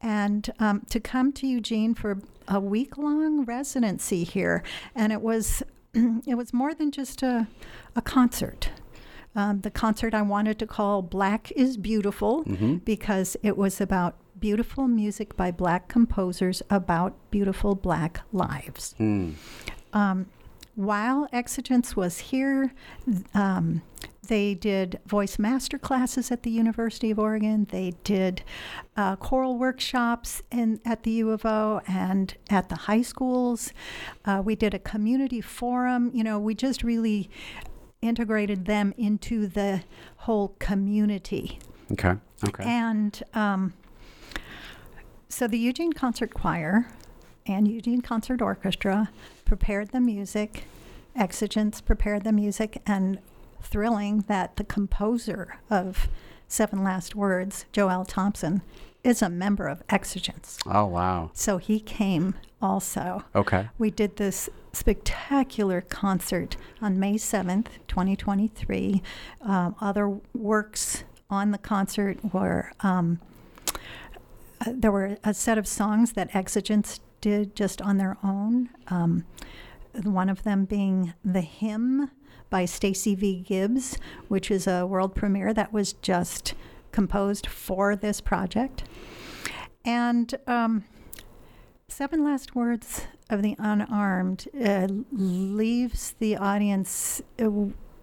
and 0.00 0.50
um, 0.58 0.82
to 0.90 1.00
come 1.00 1.32
to 1.32 1.46
Eugene 1.46 1.94
for 1.94 2.18
a 2.46 2.60
week 2.60 2.96
long 2.96 3.44
residency 3.44 4.24
here, 4.24 4.62
and 4.94 5.12
it 5.12 5.20
was 5.20 5.62
it 6.26 6.36
was 6.36 6.52
more 6.52 6.74
than 6.74 6.90
just 6.90 7.22
a 7.22 7.46
a 7.96 8.02
concert. 8.02 8.70
Um, 9.34 9.60
the 9.60 9.70
concert 9.70 10.14
I 10.14 10.22
wanted 10.22 10.58
to 10.60 10.66
call 10.66 11.02
"Black 11.02 11.52
is 11.52 11.76
Beautiful" 11.76 12.44
because 12.84 13.36
it 13.42 13.56
was 13.56 13.80
about 13.80 14.16
beautiful 14.40 14.86
music 14.88 15.36
by 15.36 15.50
black 15.50 15.88
composers 15.88 16.62
about 16.70 17.14
beautiful 17.30 17.74
black 17.74 18.20
lives. 18.32 18.94
Um, 19.92 20.26
while 20.78 21.26
Exigence 21.32 21.96
was 21.96 22.18
here, 22.18 22.72
um, 23.34 23.82
they 24.28 24.54
did 24.54 25.00
voice 25.06 25.36
master 25.36 25.76
classes 25.76 26.30
at 26.30 26.44
the 26.44 26.50
University 26.50 27.10
of 27.10 27.18
Oregon. 27.18 27.66
They 27.68 27.94
did 28.04 28.44
uh, 28.96 29.16
choral 29.16 29.58
workshops 29.58 30.40
in 30.52 30.80
at 30.84 31.02
the 31.02 31.10
U 31.10 31.32
of 31.32 31.44
O 31.44 31.80
and 31.88 32.32
at 32.48 32.68
the 32.68 32.76
high 32.76 33.02
schools. 33.02 33.72
Uh, 34.24 34.40
we 34.44 34.54
did 34.54 34.72
a 34.72 34.78
community 34.78 35.40
forum. 35.40 36.12
You 36.14 36.22
know, 36.22 36.38
we 36.38 36.54
just 36.54 36.84
really 36.84 37.28
integrated 38.00 38.66
them 38.66 38.94
into 38.96 39.48
the 39.48 39.82
whole 40.18 40.54
community. 40.60 41.58
Okay. 41.90 42.14
Okay. 42.46 42.62
And 42.64 43.20
um, 43.34 43.72
so 45.28 45.48
the 45.48 45.58
Eugene 45.58 45.92
Concert 45.92 46.32
Choir 46.34 46.86
and 47.48 47.66
Eugene 47.66 48.00
Concert 48.02 48.42
Orchestra 48.42 49.10
prepared 49.44 49.90
the 49.90 50.00
music, 50.00 50.64
Exigence 51.16 51.80
prepared 51.80 52.24
the 52.24 52.32
music, 52.32 52.82
and 52.86 53.18
thrilling 53.60 54.24
that 54.28 54.56
the 54.56 54.64
composer 54.64 55.58
of 55.70 56.08
Seven 56.46 56.84
Last 56.84 57.14
Words, 57.14 57.64
Joel 57.72 58.04
Thompson, 58.04 58.62
is 59.02 59.22
a 59.22 59.28
member 59.28 59.66
of 59.66 59.82
Exigence. 59.88 60.58
oh 60.66 60.86
wow. 60.86 61.30
So 61.32 61.58
he 61.58 61.80
came 61.80 62.34
also. 62.60 63.24
Okay. 63.34 63.68
We 63.78 63.90
did 63.90 64.16
this 64.16 64.48
spectacular 64.72 65.80
concert 65.80 66.56
on 66.80 66.98
May 67.00 67.14
7th, 67.14 67.66
2023. 67.88 69.02
Um, 69.40 69.74
other 69.80 70.20
works 70.34 71.04
on 71.30 71.50
the 71.50 71.58
concert 71.58 72.18
were 72.32 72.72
um, 72.80 73.20
uh, 74.60 74.72
there 74.74 74.90
were 74.90 75.18
a 75.22 75.32
set 75.34 75.58
of 75.58 75.66
songs 75.66 76.12
that 76.12 76.30
Exigence 76.34 77.00
did 77.20 77.56
just 77.56 77.80
on 77.82 77.96
their 77.96 78.16
own. 78.22 78.70
Um, 78.88 79.24
one 80.04 80.28
of 80.28 80.42
them 80.42 80.64
being 80.64 81.14
The 81.24 81.40
Hymn 81.40 82.10
by 82.50 82.64
Stacey 82.64 83.14
V. 83.14 83.40
Gibbs, 83.40 83.98
which 84.28 84.50
is 84.50 84.66
a 84.66 84.86
world 84.86 85.14
premiere 85.14 85.52
that 85.54 85.72
was 85.72 85.92
just 85.94 86.54
composed 86.92 87.46
for 87.46 87.96
this 87.96 88.20
project. 88.20 88.84
And 89.84 90.34
um, 90.46 90.84
Seven 91.88 92.24
Last 92.24 92.54
Words 92.54 93.06
of 93.30 93.42
the 93.42 93.56
Unarmed 93.58 94.48
uh, 94.58 94.88
leaves 95.10 96.14
the 96.18 96.36
audience 96.36 97.22
uh, 97.38 97.50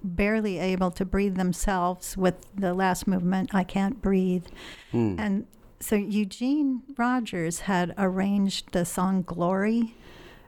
barely 0.04 0.60
able 0.60 0.92
to 0.92 1.06
breathe 1.06 1.36
themselves 1.36 2.16
with 2.16 2.36
the 2.56 2.74
last 2.74 3.08
movement, 3.08 3.54
I 3.54 3.64
Can't 3.64 4.02
Breathe. 4.02 4.46
Hmm. 4.92 5.16
And 5.18 5.48
so 5.80 5.96
Eugene 5.96 6.84
Rogers 6.98 7.62
had 7.62 7.94
arranged 7.98 8.72
the 8.72 8.86
song 8.86 9.22
Glory 9.24 9.96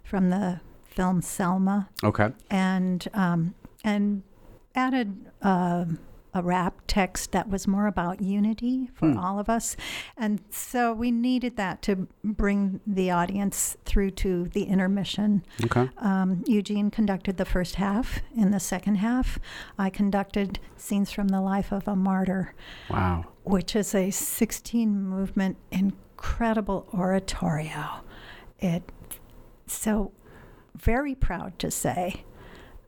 from 0.03 0.29
the 0.29 0.61
film 0.85 1.21
Selma 1.21 1.89
Okay. 2.03 2.29
and 2.49 3.07
um, 3.13 3.53
and 3.83 4.23
added 4.75 5.29
uh, 5.41 5.85
a 6.37 6.41
rap 6.43 6.81
text 6.87 7.31
that 7.33 7.49
was 7.49 7.67
more 7.67 7.87
about 7.87 8.21
unity 8.21 8.89
for 8.93 9.11
Hmm. 9.11 9.17
all 9.17 9.39
of 9.39 9.49
us, 9.49 9.75
and 10.15 10.39
so 10.49 10.93
we 10.93 11.11
needed 11.11 11.57
that 11.57 11.81
to 11.83 12.07
bring 12.23 12.79
the 12.87 13.11
audience 13.11 13.75
through 13.85 14.11
to 14.11 14.45
the 14.53 14.63
intermission. 14.63 15.43
Okay. 15.65 15.89
Um, 15.97 16.43
Eugene 16.47 16.89
conducted 16.91 17.37
the 17.37 17.45
first 17.45 17.75
half. 17.75 18.19
In 18.35 18.51
the 18.51 18.59
second 18.59 18.95
half, 18.95 19.39
I 19.77 19.89
conducted 19.89 20.59
scenes 20.77 21.11
from 21.11 21.27
the 21.29 21.41
life 21.41 21.71
of 21.73 21.87
a 21.87 21.95
martyr 21.95 22.53
Wow. 22.89 23.25
which 23.43 23.75
is 23.75 23.93
a 23.95 24.11
16 24.11 25.01
movement 25.01 25.57
incredible 25.71 26.87
oratorio. 26.93 28.01
It 28.59 28.91
so 29.65 30.11
very 30.75 31.15
proud 31.15 31.57
to 31.59 31.71
say 31.71 32.23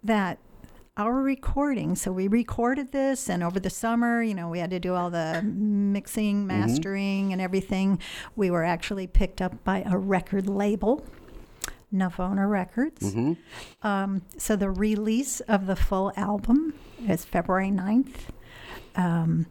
that 0.04 0.38
our 1.00 1.14
recording 1.22 1.96
so 1.96 2.12
we 2.12 2.28
recorded 2.28 2.92
this 2.92 3.30
and 3.30 3.42
over 3.42 3.58
the 3.58 3.70
summer 3.70 4.22
you 4.22 4.36
know 4.36 4.50
we 4.50 4.60
had 4.60 4.70
to 4.70 4.80
do 4.82 4.94
all 4.94 5.10
the 5.10 5.42
mixing 5.44 6.46
mastering 6.46 7.32
and 7.32 7.42
everything 7.42 7.98
we 8.36 8.52
were 8.52 8.66
actually 8.66 9.08
picked 9.08 9.42
up 9.42 9.64
by 9.64 9.82
a 9.86 9.98
record 9.98 10.48
label 10.48 11.04
Navona 11.92 12.48
Records. 12.48 13.14
hmm 13.14 13.34
Um, 13.82 14.22
so 14.38 14.56
the 14.56 14.70
release 14.70 15.40
of 15.42 15.66
the 15.66 15.76
full 15.76 16.12
album 16.16 16.76
is 17.08 17.26
February 17.26 17.72
9th. 17.72 18.28
Um, 18.96 19.48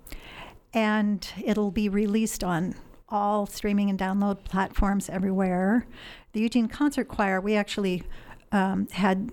and 0.72 1.26
it'll 1.42 1.72
be 1.72 1.88
released 1.88 2.44
on 2.44 2.76
all 3.08 3.46
streaming 3.46 3.90
and 3.90 3.98
download 3.98 4.44
platforms 4.44 5.08
everywhere. 5.10 5.86
The 6.32 6.40
Eugene 6.40 6.68
Concert 6.68 7.08
Choir, 7.08 7.40
we 7.40 7.56
actually 7.56 8.04
um, 8.52 8.86
had 8.92 9.32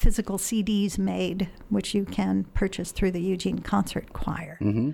physical 0.00 0.38
CDs 0.38 0.96
made, 0.98 1.48
which 1.68 1.94
you 1.94 2.06
can 2.06 2.44
purchase 2.54 2.90
through 2.90 3.10
the 3.10 3.20
Eugene 3.20 3.58
Concert 3.58 4.12
Choir. 4.14 4.56
hmm 4.58 4.90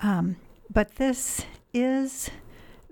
Um, 0.00 0.36
but 0.70 0.96
this 0.96 1.46
is 1.72 2.30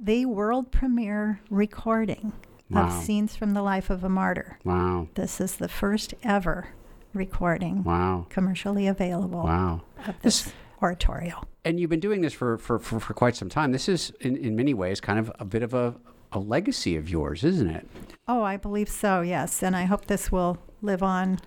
the 0.01 0.25
world 0.25 0.73
premiere 0.73 1.41
recording 1.51 2.33
Wow. 2.71 2.87
of 2.87 2.93
Scenes 2.93 3.37
from 3.37 3.53
the 3.53 3.63
Life 3.63 3.91
of 3.91 4.03
a 4.03 4.09
Martyr. 4.09 4.59
Wow. 4.65 5.09
This 5.15 5.41
is 5.41 5.57
the 5.57 5.69
first 5.69 6.15
ever 6.23 6.69
recording 7.13 7.85
Wow. 7.85 8.27
commercially 8.31 8.87
available 8.87 9.43
Wow. 9.45 9.83
of 10.09 10.15
this 10.23 10.53
oratorio. 10.83 11.45
And 11.67 11.79
you've 11.79 11.91
been 11.91 12.01
doing 12.01 12.23
this 12.23 12.33
for, 12.33 12.57
for, 12.59 12.79
for, 12.79 12.99
for 12.99 13.13
quite 13.15 13.37
some 13.37 13.49
time. 13.51 13.73
This 13.73 13.89
is, 13.91 14.11
in, 14.21 14.37
in 14.37 14.57
many 14.57 14.73
ways, 14.75 15.01
kind 15.03 15.19
of 15.19 15.31
a 15.39 15.45
bit 15.45 15.63
of 15.63 15.75
a, 15.75 15.95
a 16.33 16.39
legacy 16.39 16.97
of 16.97 17.09
yours, 17.11 17.45
isn't 17.45 17.69
it? 17.69 17.87
Oh, 18.27 18.43
I 18.43 18.57
believe 18.57 18.89
so. 18.89 19.21
Yes, 19.21 19.63
and 19.63 19.77
I 19.77 19.85
hope 19.85 20.07
this 20.07 20.33
will 20.33 20.59
live 20.87 21.03
on, 21.03 21.39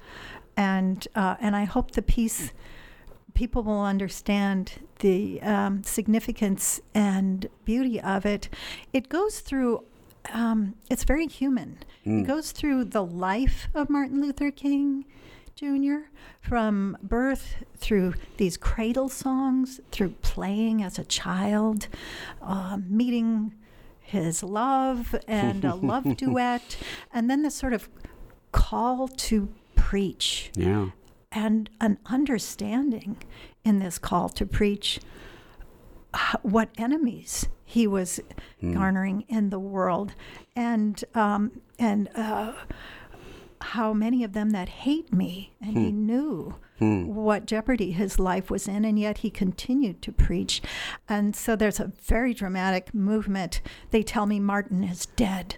and 0.56 1.08
uh, 1.16 1.36
and 1.40 1.56
I 1.56 1.64
hope 1.64 1.92
the 1.92 2.02
piece 2.02 2.52
people 3.34 3.64
will 3.64 3.82
understand 3.82 4.74
the 5.00 5.42
um, 5.42 5.82
significance 5.84 6.82
and 6.94 7.48
beauty 7.64 8.00
of 8.02 8.26
it. 8.26 8.50
It 8.94 9.10
goes 9.10 9.40
through. 9.40 9.86
Um, 10.34 10.76
it's 10.90 11.06
very 11.06 11.28
human. 11.28 11.80
Mm. 12.06 12.22
It 12.22 12.28
goes 12.28 12.52
through 12.52 12.86
the 12.86 13.04
life 13.04 13.70
of 13.74 13.90
Martin 13.90 14.22
Luther 14.22 14.52
King 14.52 15.06
Jr. 15.56 16.10
from 16.42 16.98
birth 17.02 17.64
through 17.78 18.14
these 18.38 18.58
cradle 18.58 19.10
songs, 19.10 19.80
through 19.92 20.16
playing 20.22 20.84
as 20.84 21.00
a 21.00 21.04
child, 21.04 21.88
um, 22.42 22.86
meeting 22.90 23.54
his 24.00 24.42
love 24.42 25.16
and 25.28 25.64
a 25.64 25.76
love 25.76 26.18
duet, 26.18 26.78
and 27.14 27.30
then 27.30 27.44
the 27.44 27.52
sort 27.52 27.74
of 27.74 27.90
call 28.52 29.08
to 29.08 29.50
preach. 29.76 30.52
Yeah. 30.56 30.90
and 31.32 31.70
an 31.80 31.98
understanding 32.08 33.18
in 33.64 33.80
this 33.80 33.98
call 34.00 34.30
to 34.30 34.46
preach 34.46 35.00
what 36.42 36.70
enemies 36.78 37.46
he 37.64 37.86
was 37.86 38.20
garnering 38.74 39.26
in 39.28 39.52
the 39.52 39.60
world. 39.60 40.14
And 40.56 41.04
um, 41.14 41.62
and 41.78 42.10
uh, 42.16 42.54
how 43.62 43.94
many 43.94 44.24
of 44.24 44.34
them 44.34 44.50
that 44.52 44.70
hate 44.70 45.14
me 45.14 45.54
and 45.62 45.78
he 45.78 45.92
knew 45.92 46.56
what 46.80 47.46
jeopardy 47.46 47.92
his 47.92 48.20
life 48.20 48.50
was 48.50 48.68
in 48.68 48.86
and 48.86 49.00
yet 49.00 49.20
he 49.20 49.30
continued 49.30 50.02
to 50.02 50.12
preach 50.12 50.62
and 51.08 51.36
so 51.36 51.56
there's 51.56 51.80
a 51.80 51.92
very 52.04 52.34
dramatic 52.34 52.94
movement 52.94 53.62
they 53.92 54.04
tell 54.04 54.26
me 54.26 54.40
martin 54.40 54.84
is 54.84 55.06
dead 55.16 55.58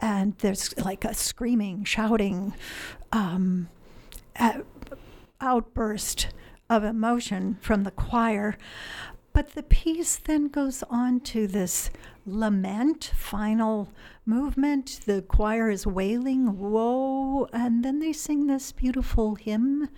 and 0.00 0.36
there's 0.38 0.76
like 0.78 1.04
a 1.04 1.14
screaming 1.14 1.84
shouting 1.84 2.54
um, 3.12 3.68
uh, 4.38 4.60
outburst 5.40 6.28
of 6.68 6.84
emotion 6.84 7.58
from 7.60 7.84
the 7.84 7.90
choir. 7.90 8.56
But 9.32 9.54
the 9.54 9.62
piece 9.62 10.16
then 10.16 10.48
goes 10.48 10.82
on 10.90 11.20
to 11.20 11.46
this 11.46 11.90
lament, 12.26 13.12
final 13.14 13.92
movement. 14.26 15.00
The 15.06 15.22
choir 15.22 15.70
is 15.70 15.86
wailing, 15.86 16.58
Woe! 16.58 17.48
And 17.52 17.84
then 17.84 18.00
they 18.00 18.12
sing 18.12 18.46
this 18.46 18.72
beautiful 18.72 19.36
hymn 19.36 19.88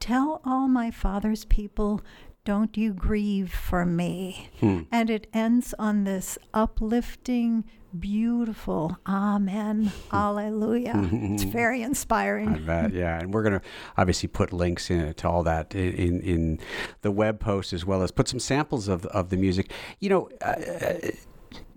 Tell 0.00 0.40
all 0.44 0.66
my 0.66 0.90
father's 0.90 1.44
people, 1.44 2.00
don't 2.44 2.76
you 2.76 2.92
grieve 2.94 3.52
for 3.52 3.84
me. 3.84 4.48
Hmm. 4.58 4.80
And 4.90 5.10
it 5.10 5.26
ends 5.32 5.74
on 5.78 6.04
this 6.04 6.38
uplifting, 6.54 7.64
beautiful 7.98 8.96
Amen, 9.06 9.86
hmm. 9.86 10.16
Alleluia. 10.16 10.94
it's 10.96 11.42
hmm. 11.42 11.50
very 11.50 11.82
inspiring. 11.82 12.48
I 12.48 12.58
bet, 12.58 12.92
yeah. 12.94 13.20
And 13.20 13.34
we're 13.34 13.42
going 13.42 13.60
to 13.60 13.66
obviously 13.98 14.28
put 14.28 14.54
links 14.54 14.90
in 14.90 15.12
to 15.12 15.28
all 15.28 15.42
that 15.42 15.74
in, 15.74 15.92
in, 15.92 16.20
in 16.22 16.60
the 17.02 17.10
web 17.10 17.38
post 17.38 17.74
as 17.74 17.84
well 17.84 18.02
as 18.02 18.10
put 18.10 18.26
some 18.26 18.40
samples 18.40 18.88
of, 18.88 19.04
of 19.06 19.28
the 19.28 19.36
music. 19.36 19.70
You 20.00 20.08
know, 20.08 20.28
uh, 20.40 20.44
uh 20.44 21.10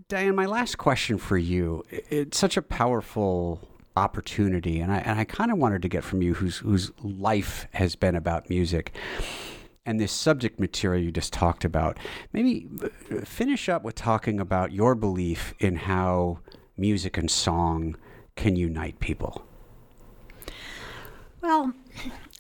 Diane, 0.08 0.36
my 0.36 0.46
last 0.46 0.78
question 0.78 1.18
for 1.18 1.38
you 1.38 1.84
it's 1.90 2.38
such 2.38 2.56
a 2.56 2.62
powerful 2.62 3.68
opportunity, 3.96 4.80
and 4.80 4.92
I, 4.92 4.98
and 4.98 5.20
I 5.20 5.24
kind 5.24 5.52
of 5.52 5.58
wanted 5.58 5.82
to 5.84 5.88
get 5.88 6.04
from 6.04 6.22
you 6.22 6.34
whose, 6.36 6.58
whose 6.58 6.92
life 7.02 7.68
has 7.74 7.96
been 7.96 8.16
about 8.16 8.50
music. 8.50 8.96
And 9.86 10.00
this 10.00 10.12
subject 10.12 10.60
material 10.60 11.04
you 11.04 11.12
just 11.12 11.34
talked 11.34 11.66
about, 11.66 11.98
maybe 12.32 12.70
uh, 12.82 13.26
finish 13.26 13.68
up 13.68 13.84
with 13.84 13.96
talking 13.96 14.40
about 14.40 14.72
your 14.72 14.96
belief 14.96 15.54
in 15.60 15.76
how 15.76 16.40
music 16.78 17.18
and 17.18 17.30
song 17.30 17.98
can 18.36 18.56
unite 18.56 19.00
people. 19.00 19.46
Well, 21.42 21.74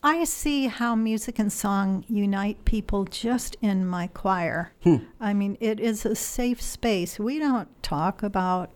I 0.02 0.24
see 0.24 0.68
how 0.68 0.96
music 0.96 1.38
and 1.38 1.52
song 1.52 2.06
unite 2.08 2.64
people 2.64 3.04
just 3.04 3.58
in 3.62 3.86
my 3.86 4.08
choir. 4.08 4.72
I 5.20 5.34
mean, 5.34 5.58
it 5.60 5.80
is 5.80 6.06
a 6.06 6.16
safe 6.16 6.62
space. 6.62 7.20
We 7.20 7.40
don't 7.40 7.68
talk 7.84 8.24
about 8.24 8.72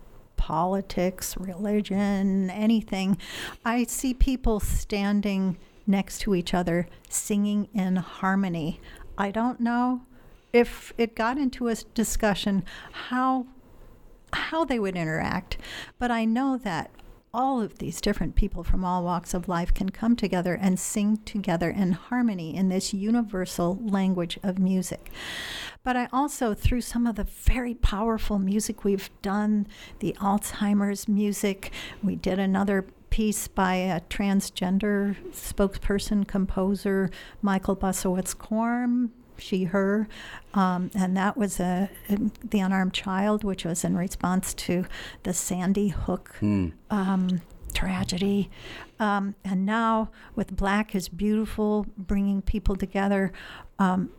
politics, 0.48 1.36
religion, 1.38 2.50
anything. 2.50 3.18
I 3.66 3.84
see 3.84 4.14
people 4.14 4.62
standing 4.62 5.58
next 5.86 6.20
to 6.20 6.34
each 6.34 6.54
other 6.54 6.88
singing 7.10 7.68
in 7.74 7.98
harmony. 7.98 8.80
I 9.18 9.30
don't 9.30 9.60
know 9.60 10.04
if 10.54 10.94
it 10.98 11.18
got 11.18 11.38
into 11.38 11.68
a 11.68 11.76
discussion 11.94 12.64
how 12.94 13.48
how 14.32 14.64
they 14.64 14.80
would 14.80 14.96
interact. 14.96 15.58
But 16.00 16.12
I 16.12 16.24
know 16.24 16.58
that 16.64 16.92
all 17.34 17.62
of 17.62 17.78
these 17.78 18.02
different 18.02 18.36
people 18.36 18.64
from 18.64 18.84
all 18.86 19.04
walks 19.04 19.34
of 19.34 19.48
life 19.48 19.74
can 19.74 19.90
come 19.90 20.16
together 20.16 20.58
and 20.60 20.80
sing 20.80 21.18
together 21.18 21.70
in 21.70 21.92
harmony 21.92 22.56
in 22.56 22.70
this 22.70 22.94
universal 22.94 23.78
language 23.82 24.40
of 24.44 24.58
music. 24.58 25.12
But 25.84 25.96
I 25.96 26.08
also, 26.12 26.54
through 26.54 26.82
some 26.82 27.06
of 27.06 27.16
the 27.16 27.24
very 27.26 27.74
powerful 27.74 28.40
music 28.40 28.84
we've 28.84 29.10
done, 29.22 29.68
the 30.00 30.16
Alzheimer's 30.20 31.08
music, 31.08 31.72
we 32.02 32.16
did 32.16 32.40
another 32.40 32.86
piece 33.10 33.48
by 33.48 33.76
a 33.76 34.02
transgender 34.02 35.16
spokesperson, 35.32 36.28
composer, 36.28 37.10
Michael 37.42 37.76
Bussewitz-Quarm, 37.76 39.12
she, 39.40 39.66
her, 39.66 40.08
um, 40.54 40.92
and 40.96 41.16
that 41.18 41.38
was 41.38 41.60
a, 41.60 41.90
the 42.44 42.60
unarmed 42.60 42.94
child, 42.94 43.44
which 43.44 43.66
was 43.66 43.84
in 43.84 43.98
response 43.98 44.54
to 44.56 44.86
the 45.24 45.34
Sandy 45.34 45.90
Hook 45.90 46.36
um, 46.90 47.42
tragedy. 47.74 48.50
Um, 49.00 49.36
and 49.46 49.66
now 49.66 50.10
with 50.36 50.56
Black 50.56 50.96
is 50.96 51.10
Beautiful, 51.10 51.86
bringing 51.98 52.42
people 52.42 52.76
together 52.76 53.32
um, 53.80 54.10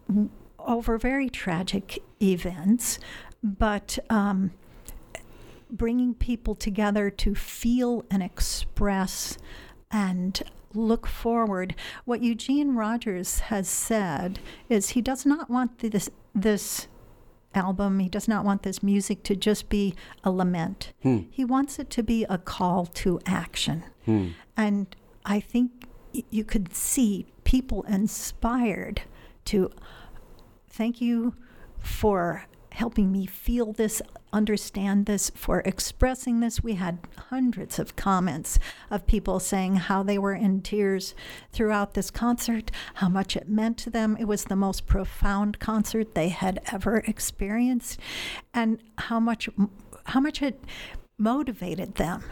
over 0.58 0.98
very 0.98 1.28
tragic 1.28 2.02
events, 2.22 2.98
but 3.42 3.98
um, 4.10 4.52
bringing 5.70 6.14
people 6.14 6.54
together 6.54 7.10
to 7.10 7.34
feel 7.34 8.04
and 8.10 8.22
express 8.22 9.38
and 9.90 10.42
look 10.74 11.06
forward. 11.06 11.74
What 12.04 12.22
Eugene 12.22 12.74
Rogers 12.74 13.40
has 13.40 13.68
said 13.68 14.40
is 14.68 14.90
he 14.90 15.02
does 15.02 15.24
not 15.24 15.50
want 15.50 15.78
this 15.78 16.10
this 16.34 16.88
album, 17.54 17.98
he 17.98 18.08
does 18.08 18.28
not 18.28 18.44
want 18.44 18.62
this 18.62 18.82
music 18.82 19.22
to 19.24 19.34
just 19.34 19.68
be 19.68 19.94
a 20.22 20.30
lament. 20.30 20.92
Hmm. 21.02 21.20
He 21.30 21.44
wants 21.44 21.78
it 21.78 21.90
to 21.90 22.02
be 22.02 22.24
a 22.28 22.38
call 22.38 22.86
to 22.86 23.20
action. 23.26 23.84
Hmm. 24.04 24.28
And 24.56 24.94
I 25.24 25.40
think 25.40 25.88
you 26.30 26.44
could 26.44 26.74
see 26.74 27.26
people 27.44 27.82
inspired 27.84 29.02
to 29.46 29.70
thank 30.68 31.00
you 31.00 31.34
for 31.78 32.46
helping 32.72 33.10
me 33.10 33.26
feel 33.26 33.72
this, 33.72 34.00
understand 34.32 35.06
this, 35.06 35.30
for 35.34 35.60
expressing 35.60 36.40
this. 36.40 36.62
We 36.62 36.74
had 36.74 36.98
hundreds 37.30 37.78
of 37.78 37.96
comments 37.96 38.58
of 38.90 39.06
people 39.06 39.40
saying 39.40 39.76
how 39.76 40.02
they 40.02 40.18
were 40.18 40.34
in 40.34 40.62
tears 40.62 41.14
throughout 41.52 41.94
this 41.94 42.10
concert, 42.10 42.70
how 42.94 43.08
much 43.08 43.36
it 43.36 43.48
meant 43.48 43.78
to 43.78 43.90
them. 43.90 44.16
It 44.18 44.26
was 44.26 44.44
the 44.44 44.56
most 44.56 44.86
profound 44.86 45.58
concert 45.58 46.14
they 46.14 46.28
had 46.28 46.60
ever 46.72 46.98
experienced, 47.06 48.00
and 48.52 48.78
how 48.98 49.20
much 49.20 49.48
how 50.04 50.20
much 50.20 50.40
it 50.40 50.62
motivated 51.18 51.96
them 51.96 52.22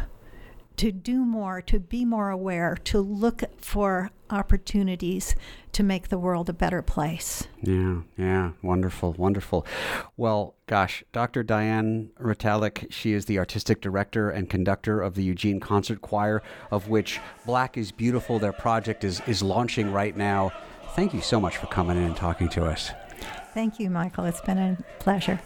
to 0.76 0.92
do 0.92 1.24
more, 1.24 1.60
to 1.62 1.80
be 1.80 2.04
more 2.04 2.30
aware, 2.30 2.76
to 2.84 3.00
look 3.00 3.42
for 3.58 4.10
opportunities 4.30 5.34
to 5.72 5.82
make 5.82 6.08
the 6.08 6.18
world 6.18 6.48
a 6.48 6.52
better 6.52 6.82
place. 6.82 7.46
Yeah, 7.62 8.00
yeah, 8.16 8.52
wonderful, 8.62 9.12
wonderful. 9.14 9.66
Well, 10.16 10.54
gosh, 10.66 11.04
Dr. 11.12 11.42
Diane 11.42 12.10
Retallack, 12.20 12.90
she 12.90 13.12
is 13.12 13.26
the 13.26 13.38
artistic 13.38 13.80
director 13.80 14.30
and 14.30 14.48
conductor 14.48 15.00
of 15.00 15.14
the 15.14 15.22
Eugene 15.22 15.60
Concert 15.60 16.00
Choir, 16.00 16.42
of 16.70 16.88
which 16.88 17.20
Black 17.44 17.76
is 17.76 17.92
Beautiful, 17.92 18.38
their 18.38 18.52
project, 18.52 19.04
is, 19.04 19.20
is 19.26 19.42
launching 19.42 19.92
right 19.92 20.16
now. 20.16 20.50
Thank 20.94 21.12
you 21.12 21.20
so 21.20 21.40
much 21.40 21.56
for 21.56 21.66
coming 21.66 21.96
in 21.96 22.04
and 22.04 22.16
talking 22.16 22.48
to 22.50 22.64
us. 22.64 22.90
Thank 23.52 23.78
you, 23.78 23.90
Michael. 23.90 24.24
It's 24.24 24.40
been 24.40 24.58
a 24.58 24.76
pleasure. 24.98 25.40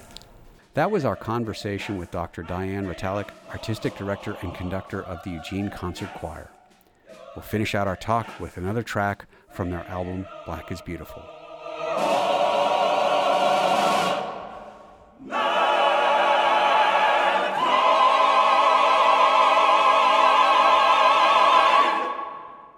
That 0.75 0.93
was 0.93 1.05
our 1.05 1.17
conversation 1.17 1.99
with 1.99 2.13
Dr. 2.13 2.45
Diane 2.45 2.87
Retallack, 2.87 3.31
artistic 3.51 3.97
director 3.97 4.37
and 4.41 4.55
conductor 4.55 5.03
of 5.03 5.21
the 5.25 5.31
Eugene 5.31 5.69
Concert 5.69 6.11
Choir. 6.15 6.49
We'll 7.35 7.43
finish 7.43 7.75
out 7.75 7.89
our 7.89 7.97
talk 7.97 8.39
with 8.39 8.57
another 8.57 8.85
track 8.85 9.27
from 9.51 9.71
their 9.71 9.85
album 9.89 10.27
Black 10.47 10.71
is 10.71 10.81
Beautiful. 10.81 11.25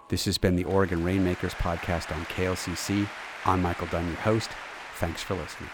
This 0.09 0.25
has 0.25 0.39
been 0.39 0.55
the 0.55 0.65
Oregon 0.65 1.03
Rainmakers 1.03 1.53
podcast 1.53 2.15
on 2.15 2.25
KLCC. 2.25 3.07
I'm 3.45 3.61
Michael 3.61 3.87
Dunn, 3.87 4.07
your 4.07 4.15
host. 4.17 4.49
Thanks 4.95 5.21
for 5.21 5.35
listening. 5.35 5.69